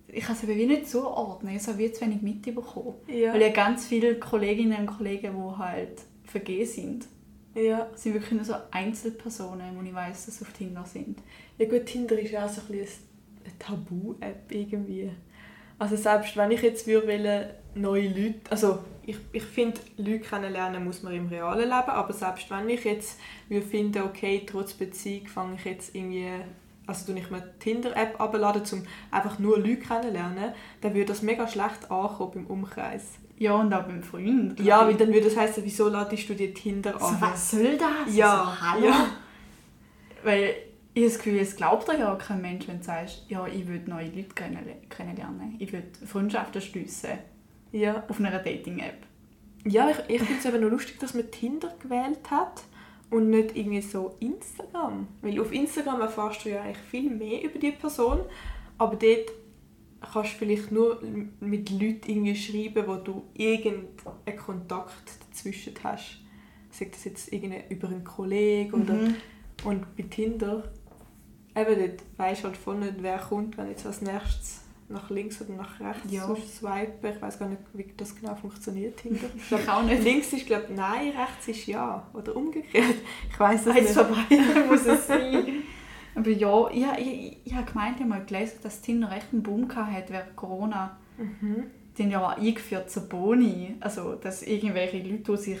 Ich 0.08 0.24
kann 0.24 0.36
es 0.36 0.44
eben 0.44 0.56
wie 0.56 0.66
nicht 0.66 0.88
zuordnen, 0.88 1.56
ich 1.56 1.66
habe 1.66 1.78
wie 1.78 1.92
zu 1.92 2.02
wenig 2.02 2.22
mitbekommen. 2.22 2.94
Ja. 3.08 3.32
Weil 3.32 3.42
ja 3.42 3.48
ganz 3.50 3.86
viele 3.86 4.18
Kolleginnen 4.18 4.80
und 4.80 4.86
Kollegen, 4.86 5.34
die 5.34 5.58
halt 5.58 6.02
vergeben 6.24 6.66
sind, 6.66 7.06
ja. 7.54 7.88
sind 7.94 8.14
wirklich 8.14 8.32
nur 8.32 8.44
so 8.44 8.54
Einzelpersonen, 8.70 9.76
wo 9.76 9.82
ich 9.82 9.94
weiss, 9.94 10.26
dass 10.26 10.38
sie 10.38 10.44
auf 10.44 10.52
Tinder 10.52 10.84
sind. 10.84 11.18
Ja 11.58 11.68
gut, 11.68 11.86
Tinder 11.86 12.18
ist 12.18 12.30
ja 12.30 12.46
auch 12.46 12.50
so 12.50 12.60
ein 12.60 12.78
bisschen 12.78 13.04
eine 13.44 13.58
Tabu-App 13.58 14.50
irgendwie. 14.50 15.10
Also 15.78 15.96
selbst 15.96 16.36
wenn 16.36 16.50
ich 16.50 16.62
jetzt 16.62 16.86
würde 16.86 17.54
neue 17.74 18.08
Leute, 18.08 18.40
also 18.50 18.78
ich, 19.04 19.16
ich 19.32 19.42
finde, 19.42 19.78
Leute 19.96 20.20
kennenlernen 20.20 20.84
muss 20.84 21.02
man 21.02 21.14
im 21.14 21.28
realen 21.28 21.60
Leben, 21.60 21.70
aber 21.70 22.12
selbst 22.12 22.50
wenn 22.50 22.68
ich 22.68 22.84
jetzt 22.84 23.18
würde 23.48 23.66
finden, 23.66 24.02
okay, 24.02 24.42
trotz 24.46 24.72
Beziehung 24.72 25.26
fange 25.26 25.56
ich 25.56 25.64
jetzt 25.64 25.94
irgendwie, 25.94 26.28
also 26.86 27.06
tue 27.12 27.20
ich 27.20 27.30
mir 27.30 27.40
die 27.40 27.58
Tinder-App 27.58 28.20
abladen, 28.20 28.62
um 28.72 28.82
einfach 29.10 29.38
nur 29.38 29.58
Leute 29.58 29.76
kennenlernen, 29.78 30.52
dann 30.80 30.94
würde 30.94 31.06
das 31.06 31.22
mega 31.22 31.46
schlecht 31.48 31.90
ankommen 31.90 32.32
im 32.34 32.46
Umkreis. 32.46 33.02
Ja, 33.38 33.54
und 33.54 33.72
auch 33.74 33.82
beim 33.84 34.02
Freund. 34.02 34.58
Ja, 34.60 34.86
weil 34.86 34.94
dann 34.94 35.08
würde 35.12 35.26
das 35.28 35.36
heißen, 35.36 35.62
wieso 35.64 35.88
ladest 35.88 36.28
du 36.28 36.34
dir 36.34 36.54
Tinder 36.54 36.98
so, 36.98 37.04
an? 37.06 37.16
was 37.20 37.50
soll 37.50 37.76
das? 37.76 38.14
Ja, 38.14 38.56
so, 38.58 38.66
hallo? 38.66 38.86
ja. 38.86 39.06
Weil 40.24 40.54
ich 40.94 41.02
habe 41.02 41.10
das 41.12 41.18
Gefühl, 41.18 41.38
es 41.40 41.56
glaubt 41.56 41.88
dir 41.88 41.98
ja 41.98 42.14
kein 42.14 42.40
Mensch, 42.40 42.66
wenn 42.66 42.78
du 42.78 42.84
sagst, 42.84 43.24
ja, 43.28 43.46
ich 43.46 43.66
will 43.68 43.82
neue 43.86 44.06
Leute 44.06 44.28
kennenle- 44.34 44.88
kennenlernen. 44.88 45.56
Ich 45.58 45.72
will 45.72 45.82
Freundschaften 46.06 46.62
schliessen 46.62 47.10
Ja, 47.72 48.02
auf 48.08 48.18
einer 48.18 48.30
Dating-App. 48.38 49.02
Ja, 49.66 49.90
ich, 49.90 49.98
ich 50.08 50.22
finde 50.22 50.38
es 50.38 50.44
eben 50.46 50.60
noch 50.62 50.70
lustig, 50.70 50.98
dass 50.98 51.12
man 51.12 51.30
Tinder 51.30 51.74
gewählt 51.82 52.30
hat 52.30 52.62
und 53.10 53.30
nicht 53.30 53.56
irgendwie 53.56 53.82
so 53.82 54.16
Instagram. 54.20 55.06
Weil 55.22 55.40
auf 55.40 55.52
Instagram 55.52 56.00
erfährst 56.00 56.44
du 56.44 56.50
ja 56.50 56.62
eigentlich 56.62 56.78
viel 56.78 57.10
mehr 57.10 57.42
über 57.42 57.58
die 57.58 57.72
Person, 57.72 58.20
aber 58.78 58.96
dort 58.96 59.30
kannst 60.12 60.34
du 60.34 60.38
vielleicht 60.38 60.72
nur 60.72 61.00
mit 61.40 61.70
Leuten 61.70 62.10
irgendwie 62.10 62.36
schreiben, 62.36 62.86
wo 62.86 62.96
du 62.96 63.22
irgendeinen 63.34 64.38
Kontakt 64.44 65.12
dazwischen 65.28 65.74
hast. 65.82 66.20
Sagt 66.70 66.94
das 66.94 67.04
jetzt 67.04 67.32
irgendwie 67.32 67.62
über 67.70 67.88
einen 67.88 68.04
Kollegen 68.04 68.82
oder... 68.82 68.94
Mhm. 68.94 69.14
Und 69.64 69.96
bei 69.96 70.02
Tinder, 70.04 70.70
eben 71.56 71.78
dort 71.78 72.02
weisst 72.18 72.42
du 72.42 72.48
halt 72.48 72.56
voll 72.56 72.78
nicht, 72.78 72.96
wer 72.98 73.18
kommt, 73.18 73.56
wenn 73.56 73.68
jetzt 73.68 73.86
als 73.86 74.02
nächstes 74.02 74.60
nach 74.88 75.10
links 75.10 75.40
oder 75.40 75.54
nach 75.54 75.80
rechts 75.80 76.12
Ja. 76.12 76.26
swipen. 76.36 77.10
Ich 77.14 77.20
weiß 77.22 77.38
gar 77.38 77.48
nicht, 77.48 77.60
wie 77.74 77.92
das 77.96 78.14
genau 78.14 78.34
funktioniert, 78.34 78.96
Tinder. 78.98 79.26
Ich 79.36 79.52
Ich 79.52 79.68
auch 79.68 79.82
nicht. 79.82 80.02
Links 80.04 80.32
ist 80.32 80.46
glaube 80.46 80.66
nein, 80.74 81.10
rechts 81.10 81.48
ist 81.48 81.66
ja. 81.66 82.06
Oder 82.12 82.36
umgekehrt. 82.36 82.84
Ich 83.30 83.38
weiß 83.40 83.66
es 83.66 83.74
nicht. 83.74 83.88
vorbei 83.88 84.22
muss 84.68 84.86
es 84.86 85.06
sein. 85.06 85.44
Aber 86.14 86.30
ja, 86.30 86.68
ich, 86.70 87.06
ich, 87.06 87.36
ich 87.44 87.54
habe 87.54 87.70
gemeint, 87.70 87.96
ich 87.96 88.00
habe 88.02 88.08
mal 88.10 88.24
gelesen, 88.24 88.58
dass 88.62 88.80
Tinder 88.80 89.10
recht 89.10 89.26
einen 89.32 89.42
Boom 89.42 89.68
hatte 89.74 90.12
während 90.12 90.34
Corona. 90.36 90.96
Mhm. 91.18 91.64
Die 91.98 92.02
haben 92.04 92.10
ja 92.10 92.24
auch 92.26 92.36
eingeführt 92.38 92.90
zur 92.90 93.02
Boni. 93.04 93.74
Also, 93.80 94.14
dass 94.14 94.42
irgendwelche 94.42 94.98
Leute, 94.98 95.32
die 95.32 95.36
sich 95.36 95.58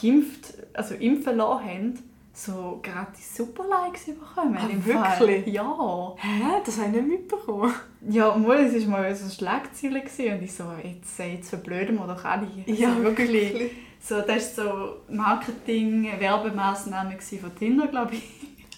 geimpft, 0.00 0.54
also 0.72 0.94
impfen 0.94 1.36
lassen 1.36 1.64
haben, 1.64 1.98
so 2.46 2.80
gratis 2.82 3.36
Superlikes 3.36 4.06
bekommen. 4.06 4.56
Ah, 4.58 4.68
im 4.70 4.84
wirklich? 4.84 5.44
Fall. 5.44 5.48
Ja. 5.48 6.14
Hä? 6.16 6.42
Das 6.64 6.78
habe 6.78 6.88
ich 6.88 6.94
nicht 7.02 7.08
mitbekommen. 7.08 7.72
Ja, 8.08 8.34
mal, 8.36 8.58
es 8.58 8.86
war 8.86 9.00
mal 9.00 9.14
so 9.14 9.24
eine 9.24 9.32
Schlagzeile 9.32 10.00
gewesen 10.00 10.34
und 10.34 10.42
ich 10.42 10.52
so, 10.52 10.64
jetzt, 10.82 11.18
jetzt 11.18 11.50
verblöden 11.50 11.96
wir 11.96 12.06
doch 12.06 12.24
alle. 12.24 12.46
Also 12.66 12.82
Ja, 12.82 12.96
wirklich. 13.02 13.70
So, 14.02 14.22
das 14.22 14.56
war 14.56 14.64
so 14.64 14.96
Marketing-Werbemaßnahme 15.14 17.18
von 17.20 17.54
Tinder, 17.56 17.86
glaube 17.88 18.14
ich. 18.14 18.22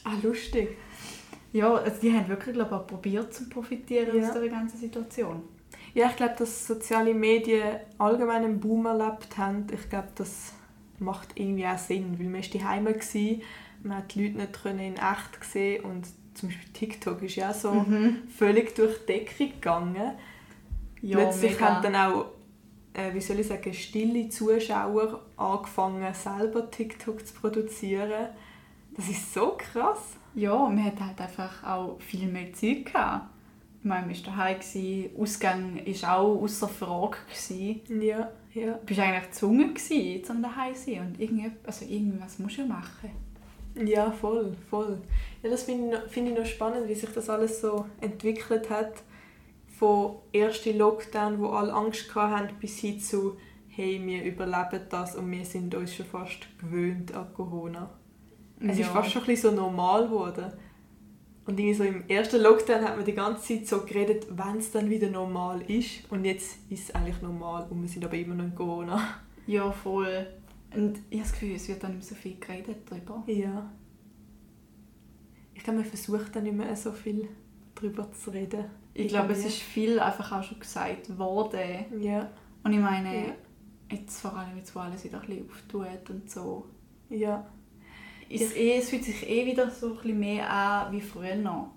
Ah, 0.04 0.14
lustig. 0.22 0.76
Ja, 1.52 1.72
also 1.74 2.00
die 2.00 2.12
haben 2.12 2.26
wirklich 2.28 2.54
glaube 2.54 2.70
ich, 2.70 2.76
auch 2.76 2.86
probiert 2.86 3.32
zu 3.32 3.48
profitieren 3.48 4.18
Ja. 4.20 4.28
aus 4.28 4.34
der 4.34 4.48
ganzen 4.48 4.78
Situation. 4.78 5.42
Ja, 5.94 6.08
ich 6.08 6.16
glaube, 6.16 6.34
dass 6.38 6.66
soziale 6.66 7.14
Medien 7.14 7.76
allgemein 7.98 8.44
einen 8.44 8.58
Boom 8.58 8.86
erlebt 8.86 9.36
haben. 9.36 9.66
Ich 9.72 9.88
glaube, 9.90 10.08
das 10.16 10.54
macht 10.98 11.28
irgendwie 11.38 11.66
auch 11.66 11.78
Sinn, 11.78 12.18
weil 12.18 12.26
man 12.28 12.42
war 12.42 12.60
daheim, 12.60 12.84
gewesen, 12.86 13.42
man 13.82 13.98
hat 13.98 14.14
die 14.14 14.24
Leute 14.26 14.38
nicht 14.38 14.62
können 14.62 14.78
in 14.80 14.94
echt 14.94 15.40
gesehen 15.40 15.84
und 15.84 16.06
zum 16.34 16.48
Beispiel 16.48 16.72
TikTok 16.72 17.22
ist 17.22 17.36
ja 17.36 17.52
so 17.52 17.72
Mhm. 17.72 18.18
völlig 18.36 18.74
durch 18.74 19.00
die 19.00 19.06
Decke 19.12 19.48
gegangen. 19.48 20.12
Ja, 21.02 21.18
Plötzlich 21.18 21.52
mega. 21.52 21.66
haben 21.68 21.82
dann 21.82 21.96
auch, 21.96 22.26
äh, 22.94 23.12
wie 23.12 23.20
soll 23.20 23.40
ich 23.40 23.48
sagen, 23.48 23.74
stille 23.74 24.28
Zuschauer 24.28 25.20
angefangen, 25.36 26.14
selber 26.14 26.70
TikTok 26.70 27.26
zu 27.26 27.34
produzieren. 27.34 28.28
Das 28.96 29.08
ist 29.08 29.34
so 29.34 29.56
krass. 29.58 30.16
Ja, 30.34 30.56
man 30.56 30.84
hat 30.84 31.00
halt 31.00 31.20
einfach 31.20 31.62
auch 31.64 32.00
viel 32.00 32.26
mehr 32.28 32.52
Zeit 32.52 32.86
gehabt. 32.86 33.26
Ich 33.80 33.84
meine, 33.88 34.06
man 34.06 34.14
war 34.14 34.22
daheim, 34.32 34.58
Ausgang 35.18 35.80
war 35.84 36.18
auch 36.18 36.40
außer 36.42 36.68
Frage. 36.68 37.16
Gewesen. 37.26 37.80
Ja, 38.54 38.62
ja. 38.62 38.72
Du 38.74 38.86
bist 38.86 39.00
eigentlich 39.00 39.24
gezwungen, 39.30 39.74
gewesen, 39.74 40.24
zum 40.24 40.42
daheim 40.42 40.74
zu 40.74 40.90
sein. 40.92 41.16
Und 41.18 41.52
also 41.66 41.84
irgendwas 41.84 42.38
musst 42.38 42.58
du 42.58 42.66
machen. 42.66 43.10
Ja, 43.74 44.10
voll, 44.10 44.54
voll. 44.68 44.98
Ja, 45.42 45.48
das 45.50 45.62
finde 45.62 45.86
ich, 45.86 45.92
noch- 46.02 46.08
finde 46.10 46.32
ich 46.32 46.38
noch 46.38 46.44
spannend, 46.46 46.88
wie 46.88 46.94
sich 46.94 47.10
das 47.10 47.30
alles 47.30 47.60
so 47.60 47.86
entwickelt 48.00 48.68
hat. 48.68 48.92
Von 49.78 50.16
ersten 50.32 50.76
Lockdown, 50.78 51.38
wo 51.40 51.46
alle 51.48 51.72
Angst 51.72 52.14
hatten, 52.14 52.54
bis 52.60 52.78
hin 52.78 53.00
zu 53.00 53.36
«Hey, 53.68 54.00
wir 54.04 54.22
überleben 54.24 54.82
das 54.90 55.16
und 55.16 55.30
wir 55.30 55.44
sind 55.46 55.74
uns 55.74 55.94
schon 55.94 56.04
fast 56.06 56.46
gewöhnt 56.60 57.14
an 57.14 57.32
Corona». 57.32 57.88
Es 58.60 58.78
Ja. 58.78 58.84
ist 58.84 58.92
fast 58.92 59.10
schon 59.10 59.22
ein 59.22 59.26
bisschen 59.26 59.56
so 59.56 59.56
normal 59.62 60.04
geworden. 60.04 60.52
Und 61.44 61.58
irgendwie 61.58 61.74
so 61.74 61.82
im 61.84 62.06
ersten 62.08 62.40
Lockdown 62.40 62.82
hat 62.84 62.96
man 62.96 63.04
die 63.04 63.14
ganze 63.14 63.42
Zeit 63.42 63.66
so 63.66 63.80
geredet, 63.84 64.26
wenn 64.30 64.58
es 64.58 64.70
dann 64.70 64.88
wieder 64.88 65.10
normal 65.10 65.60
ist. 65.68 66.10
Und 66.10 66.24
jetzt 66.24 66.58
ist 66.70 66.88
es 66.88 66.94
eigentlich 66.94 67.20
normal 67.20 67.66
und 67.68 67.82
wir 67.82 67.88
sind 67.88 68.04
aber 68.04 68.14
immer 68.16 68.34
noch 68.36 68.44
in 68.44 68.54
Corona. 68.54 69.00
Ja, 69.46 69.70
voll. 69.72 70.26
Und 70.74 70.98
ich 71.10 71.18
habe 71.18 71.28
das 71.28 71.32
Gefühl, 71.32 71.56
es 71.56 71.68
wird 71.68 71.82
dann 71.82 71.96
nicht 71.96 72.08
mehr 72.08 72.08
so 72.08 72.14
viel 72.14 72.36
geredet 72.38 72.78
darüber. 72.88 73.24
Ja. 73.26 73.68
Ich 75.54 75.64
glaube, 75.64 75.80
man 75.80 75.88
versucht 75.88 76.34
dann 76.34 76.44
nicht 76.44 76.56
mehr 76.56 76.74
so 76.76 76.92
viel 76.92 77.28
darüber 77.74 78.10
zu 78.12 78.30
reden. 78.30 78.64
Ich 78.94 79.08
glaube, 79.08 79.32
es 79.32 79.44
ist 79.44 79.58
viel 79.58 79.98
einfach 80.00 80.30
auch 80.32 80.42
schon 80.42 80.60
gesagt 80.60 81.18
worden. 81.18 81.86
Ja, 82.00 82.30
Und 82.64 82.72
ich 82.72 82.78
meine, 82.78 83.26
Ja. 83.26 83.32
jetzt 83.90 84.20
vor 84.20 84.36
allem 84.36 84.56
jetzt, 84.56 84.74
wo 84.76 84.80
alles 84.80 85.02
wieder 85.04 85.20
ein 85.20 85.26
bisschen 85.26 85.50
auftut 85.50 86.10
und 86.10 86.30
so, 86.30 86.66
ja. 87.10 87.46
Ist 88.32 88.56
eh, 88.56 88.78
es 88.78 88.90
fühlt 88.90 89.04
sich 89.04 89.28
eh 89.28 89.46
wieder 89.46 89.70
so 89.70 89.88
ein 89.88 89.94
bisschen 89.94 90.20
mehr 90.20 90.50
an 90.50 90.92
wie 90.92 91.00
früher 91.00 91.36
noch. 91.36 91.72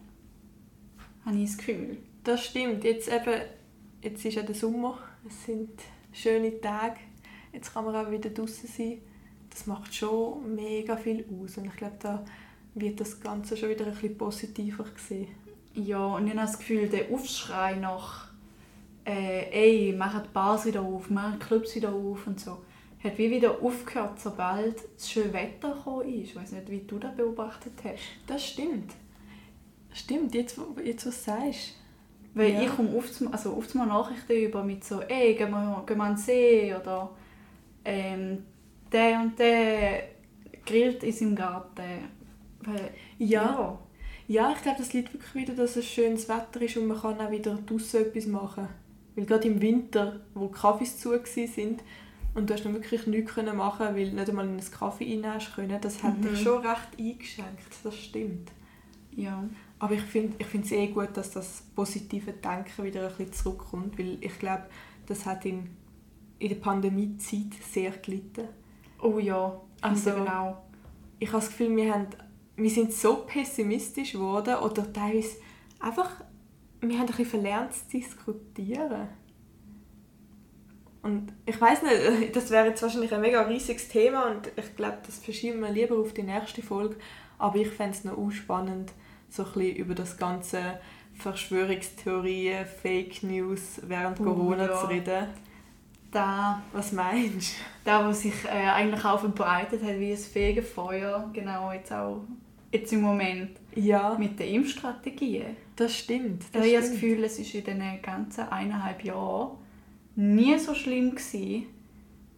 Habe 1.25 1.37
ich 1.37 1.49
das 1.49 1.57
Gefühl. 1.57 1.97
Das 2.23 2.45
stimmt. 2.45 2.83
Jetzt 2.83 3.07
eben, 3.07 3.41
jetzt 4.01 4.23
ist 4.23 4.35
ja 4.35 4.43
der 4.43 4.55
Sommer, 4.55 4.97
es 5.27 5.45
sind 5.45 5.71
schöne 6.11 6.59
Tage, 6.61 6.97
jetzt 7.51 7.73
kann 7.73 7.85
man 7.85 7.95
auch 7.95 8.11
wieder 8.11 8.29
draußen 8.29 8.69
sein. 8.69 8.99
Das 9.49 9.67
macht 9.67 9.93
schon 9.93 10.55
mega 10.55 10.97
viel 10.97 11.25
aus 11.41 11.57
und 11.57 11.65
ich 11.65 11.75
glaube, 11.75 11.95
da 11.99 12.25
wird 12.73 12.99
das 12.99 13.19
Ganze 13.19 13.55
schon 13.55 13.69
wieder 13.69 13.85
ein 13.85 13.93
bisschen 13.93 14.17
positiver 14.17 14.83
gesehen. 14.83 15.27
Ja, 15.73 16.05
und 16.05 16.27
ich 16.27 16.33
habe 16.33 16.41
das 16.41 16.57
Gefühl, 16.57 16.87
der 16.87 17.11
Aufschrei 17.11 17.75
nach 17.75 18.29
äh, 19.05 19.49
«Ey, 19.51 19.93
machen 19.93 20.21
die 20.25 20.33
Bars 20.33 20.65
wieder 20.65 20.81
auf, 20.81 21.09
machen 21.09 21.37
die 21.39 21.45
Clubs 21.45 21.75
wieder 21.75 21.93
auf» 21.93 22.27
und 22.27 22.39
so, 22.39 22.59
hat 23.05 23.17
wie 23.17 23.31
wieder 23.31 23.61
aufgehört, 23.61 24.19
sobald 24.19 24.75
das 24.95 25.09
schöne 25.09 25.33
Wetter 25.33 25.73
gekommen 25.73 26.09
ist. 26.09 26.29
Ich 26.31 26.35
weiß 26.35 26.51
nicht, 26.53 26.69
wie 26.69 26.81
du 26.81 26.97
das 26.99 27.15
beobachtet 27.15 27.73
hast. 27.83 28.01
Das 28.27 28.45
stimmt. 28.45 28.91
Stimmt, 29.93 30.35
jetzt, 30.35 30.59
jetzt 30.83 31.05
was 31.05 31.23
du 31.23 31.31
sagst. 31.31 31.75
Weil 32.33 32.51
Ja. 32.53 32.63
ich 32.63 32.75
komme 32.75 32.93
oft, 32.97 33.13
also 33.31 33.55
oft 33.55 33.73
mal 33.75 33.85
Nachrichten 33.85 34.33
über 34.33 34.63
mit 34.63 34.83
so 34.83 34.99
«Ey, 35.01 35.35
gehen 35.35 35.51
wir, 35.51 35.83
gehen 35.87 35.97
wir 35.97 36.03
an 36.03 36.15
den 36.15 36.17
See» 36.17 36.75
oder 36.75 37.11
ähm, 37.85 38.43
«Der 38.91 39.21
und 39.21 39.39
der 39.39 40.03
grillt 40.65 41.03
in 41.03 41.13
seinem 41.13 41.35
Garten». 41.35 41.81
Weil, 42.61 42.89
Ja. 43.19 43.79
Ja, 44.27 44.51
ich 44.53 44.61
glaube, 44.63 44.79
das 44.79 44.91
liegt 44.91 45.13
wirklich 45.13 45.35
wieder, 45.35 45.53
dass 45.53 45.75
es 45.75 45.85
schönes 45.85 46.27
Wetter 46.27 46.59
ist 46.61 46.75
und 46.77 46.87
man 46.87 46.99
kann 46.99 47.21
auch 47.21 47.29
wieder 47.31 47.55
draußen 47.65 48.01
etwas 48.01 48.25
machen. 48.25 48.67
Weil 49.15 49.25
gerade 49.25 49.47
im 49.47 49.61
Winter, 49.61 50.19
wo 50.33 50.47
die 50.47 50.53
Kaffees 50.53 50.97
zu 50.99 51.11
waren 51.11 51.25
sind 51.25 51.83
und 52.35 52.49
du 52.49 52.53
hast 52.53 52.63
dann 52.65 52.73
wirklich 52.73 53.07
nichts 53.07 53.33
können 53.33 53.57
machen, 53.57 53.87
weil 53.95 54.09
du 54.11 54.15
nicht 54.15 54.29
einmal 54.29 54.45
in 54.45 54.51
einen 54.51 54.71
Kaffee 54.71 55.21
hast 55.25 55.55
können, 55.55 55.79
das 55.81 56.03
hat 56.03 56.17
Mhm. 56.19 56.21
dich 56.29 56.41
schon 56.41 56.65
recht 56.65 56.89
eingeschränkt, 56.99 57.73
das 57.83 57.95
stimmt. 57.97 58.51
ja. 59.15 59.43
Aber 59.77 59.93
ich 59.93 60.01
finde 60.03 60.35
ich 60.39 60.53
es 60.53 60.71
eh 60.71 60.87
gut, 60.87 61.09
dass 61.15 61.31
das 61.31 61.63
positive 61.75 62.31
Denken 62.31 62.83
wieder 62.85 63.03
ein 63.09 63.15
bisschen 63.15 63.33
zurückkommt, 63.33 63.99
weil 63.99 64.17
ich 64.21 64.39
glaube, 64.39 64.63
das 65.05 65.25
hat 65.25 65.43
in, 65.45 65.69
in 66.39 66.47
der 66.49 66.55
Pandemiezeit 66.55 67.53
sehr 67.71 67.91
gelitten. 67.91 68.47
Oh 69.01 69.19
ja, 69.19 69.59
Also- 69.81 70.11
also 70.11 70.23
genau. 70.23 70.61
ich 71.19 71.27
habe 71.27 71.39
das 71.39 71.49
Gefühl, 71.49 71.75
wir, 71.75 71.93
haben, 71.93 72.07
wir 72.55 72.69
sind 72.69 72.93
so 72.93 73.25
pessimistisch 73.27 74.13
geworden 74.13 74.55
oder 74.55 74.91
teilweise 74.93 75.35
einfach, 75.81 76.23
wir 76.79 76.93
haben 76.97 77.01
ein 77.01 77.07
bisschen 77.07 77.25
verlernt 77.25 77.73
zu 77.73 77.85
diskutieren. 77.89 79.07
Und 81.05 81.31
ich 81.45 81.59
weiß 81.61 81.83
nicht, 81.83 82.35
das 82.35 82.49
wäre 82.51 82.67
jetzt 82.67 82.81
wahrscheinlich 82.81 83.13
ein 83.13 83.21
mega 83.21 83.41
riesiges 83.43 83.87
Thema 83.87 84.25
und 84.31 84.49
ich 84.55 84.75
glaube, 84.75 84.97
das 85.05 85.19
verschieben 85.19 85.59
wir 85.61 85.69
lieber 85.69 85.95
auf 85.97 86.13
die 86.13 86.23
nächste 86.23 86.61
Folge. 86.61 86.95
Aber 87.37 87.57
ich 87.57 87.67
fände 87.69 87.91
es 87.95 88.03
noch 88.03 88.17
auch 88.17 88.31
spannend, 88.31 88.91
so 89.29 89.43
ein 89.43 89.51
bisschen 89.53 89.75
über 89.75 89.93
das 89.95 90.17
ganze 90.17 90.79
Verschwörungstheorien, 91.13 92.65
Fake 92.65 93.23
News 93.23 93.81
während 93.83 94.19
Oh, 94.19 94.23
Corona 94.23 94.65
ja. 94.67 94.79
zu 94.79 94.87
reden. 94.87 95.27
Da, 96.11 96.63
Was 96.71 96.91
meinst 96.93 97.55
da, 97.83 98.07
was 98.07 98.21
sich 98.21 98.33
äh, 98.45 98.69
eigentlich 98.69 99.03
auch 99.03 99.19
verbreitet 99.19 99.83
hat 99.83 99.99
wie 99.99 100.11
ein 100.13 100.17
Fegefeuer, 100.17 101.29
genau 101.33 101.71
jetzt 101.73 101.91
auch 101.91 102.21
jetzt 102.71 102.91
im 102.93 103.01
Moment 103.01 103.51
du? 103.75 103.81
Ja, 103.81 104.15
mit 104.17 104.39
den 104.39 104.55
Impfstrategien. 104.55 105.57
das 105.75 105.93
stimmt. 105.97 106.43
Ich 106.43 106.51
Das 106.51 106.61
habe 106.61 106.71
das 106.71 106.85
stimmt. 106.85 107.01
Gefühl, 107.01 107.23
es 107.25 107.37
war 107.39 107.67
in 107.73 107.79
den 107.79 108.01
ganzen 108.01 108.47
eineinhalb 108.49 109.03
Jahren 109.03 109.57
nie 110.15 110.57
so 110.59 110.73
schlimm 110.73 111.11
gewesen, 111.11 111.65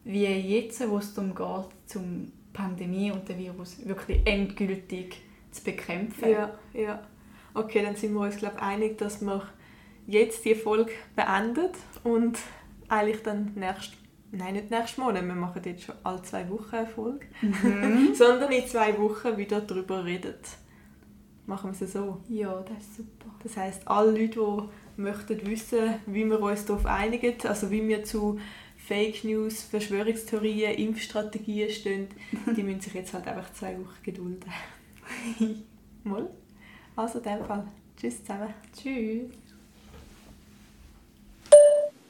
wie 0.03 0.25
jetzt, 0.25 0.87
wo 0.89 0.97
es 0.97 1.13
darum 1.13 1.35
geht, 1.35 1.69
zum 1.89 2.31
Pandemie 2.53 3.11
und 3.11 3.27
den 3.29 3.37
Virus 3.37 3.85
wirklich 3.85 4.21
endgültig 4.25 5.21
zu 5.51 5.63
bekämpfen. 5.63 6.29
Ja, 6.29 6.57
ja. 6.73 7.03
Okay, 7.53 7.83
dann 7.83 7.95
sind 7.95 8.13
wir 8.13 8.21
uns 8.21 8.37
glaube 8.37 8.61
einig, 8.61 8.97
dass 8.97 9.21
wir 9.21 9.43
jetzt 10.07 10.45
die 10.45 10.55
Folge 10.55 10.91
beendet 11.15 11.75
und 12.03 12.37
eigentlich 12.87 13.21
dann 13.23 13.51
nächst, 13.55 13.93
nein 14.31 14.53
nicht 14.53 14.71
nächsten 14.71 15.01
Monat, 15.01 15.25
wir 15.25 15.35
machen 15.35 15.61
jetzt 15.65 15.83
schon 15.83 15.95
alle 16.03 16.21
zwei 16.21 16.49
Wochen 16.49 16.75
eine 16.75 16.87
Folge, 16.87 17.25
Mhm. 17.41 18.09
sondern 18.13 18.51
in 18.51 18.65
zwei 18.67 18.97
Wochen 18.97 19.37
wieder 19.37 19.61
darüber 19.61 20.05
redet. 20.05 20.47
Machen 21.45 21.73
wir 21.77 21.85
es 21.85 21.93
so. 21.93 22.21
ja, 22.27 22.61
das 22.61 22.77
ist 22.83 22.97
super. 22.97 23.33
Das 23.43 23.55
heißt, 23.57 23.87
alle 23.87 24.11
Leute, 24.11 24.39
die 24.39 24.67
möchten 24.97 25.45
wissen, 25.45 25.95
wie 26.05 26.25
wir 26.25 26.39
uns 26.39 26.65
darauf 26.65 26.85
einigen, 26.85 27.35
also 27.47 27.71
wie 27.71 27.87
wir 27.87 28.03
zu 28.03 28.39
Fake 28.77 29.23
News, 29.23 29.63
Verschwörungstheorien, 29.63 30.75
Impfstrategien 30.75 31.69
stehen, 31.69 32.07
die 32.55 32.63
müssen 32.63 32.81
sich 32.81 32.93
jetzt 32.93 33.13
halt 33.13 33.27
einfach 33.27 33.51
zwei 33.53 33.77
Wochen 33.77 34.03
gedulden. 34.03 34.51
Mal. 36.03 36.29
Also 36.95 37.19
in 37.19 37.23
dem 37.25 37.45
Fall. 37.45 37.67
Tschüss 37.99 38.23
zusammen. 38.23 38.53
Tschüss. 38.75 39.46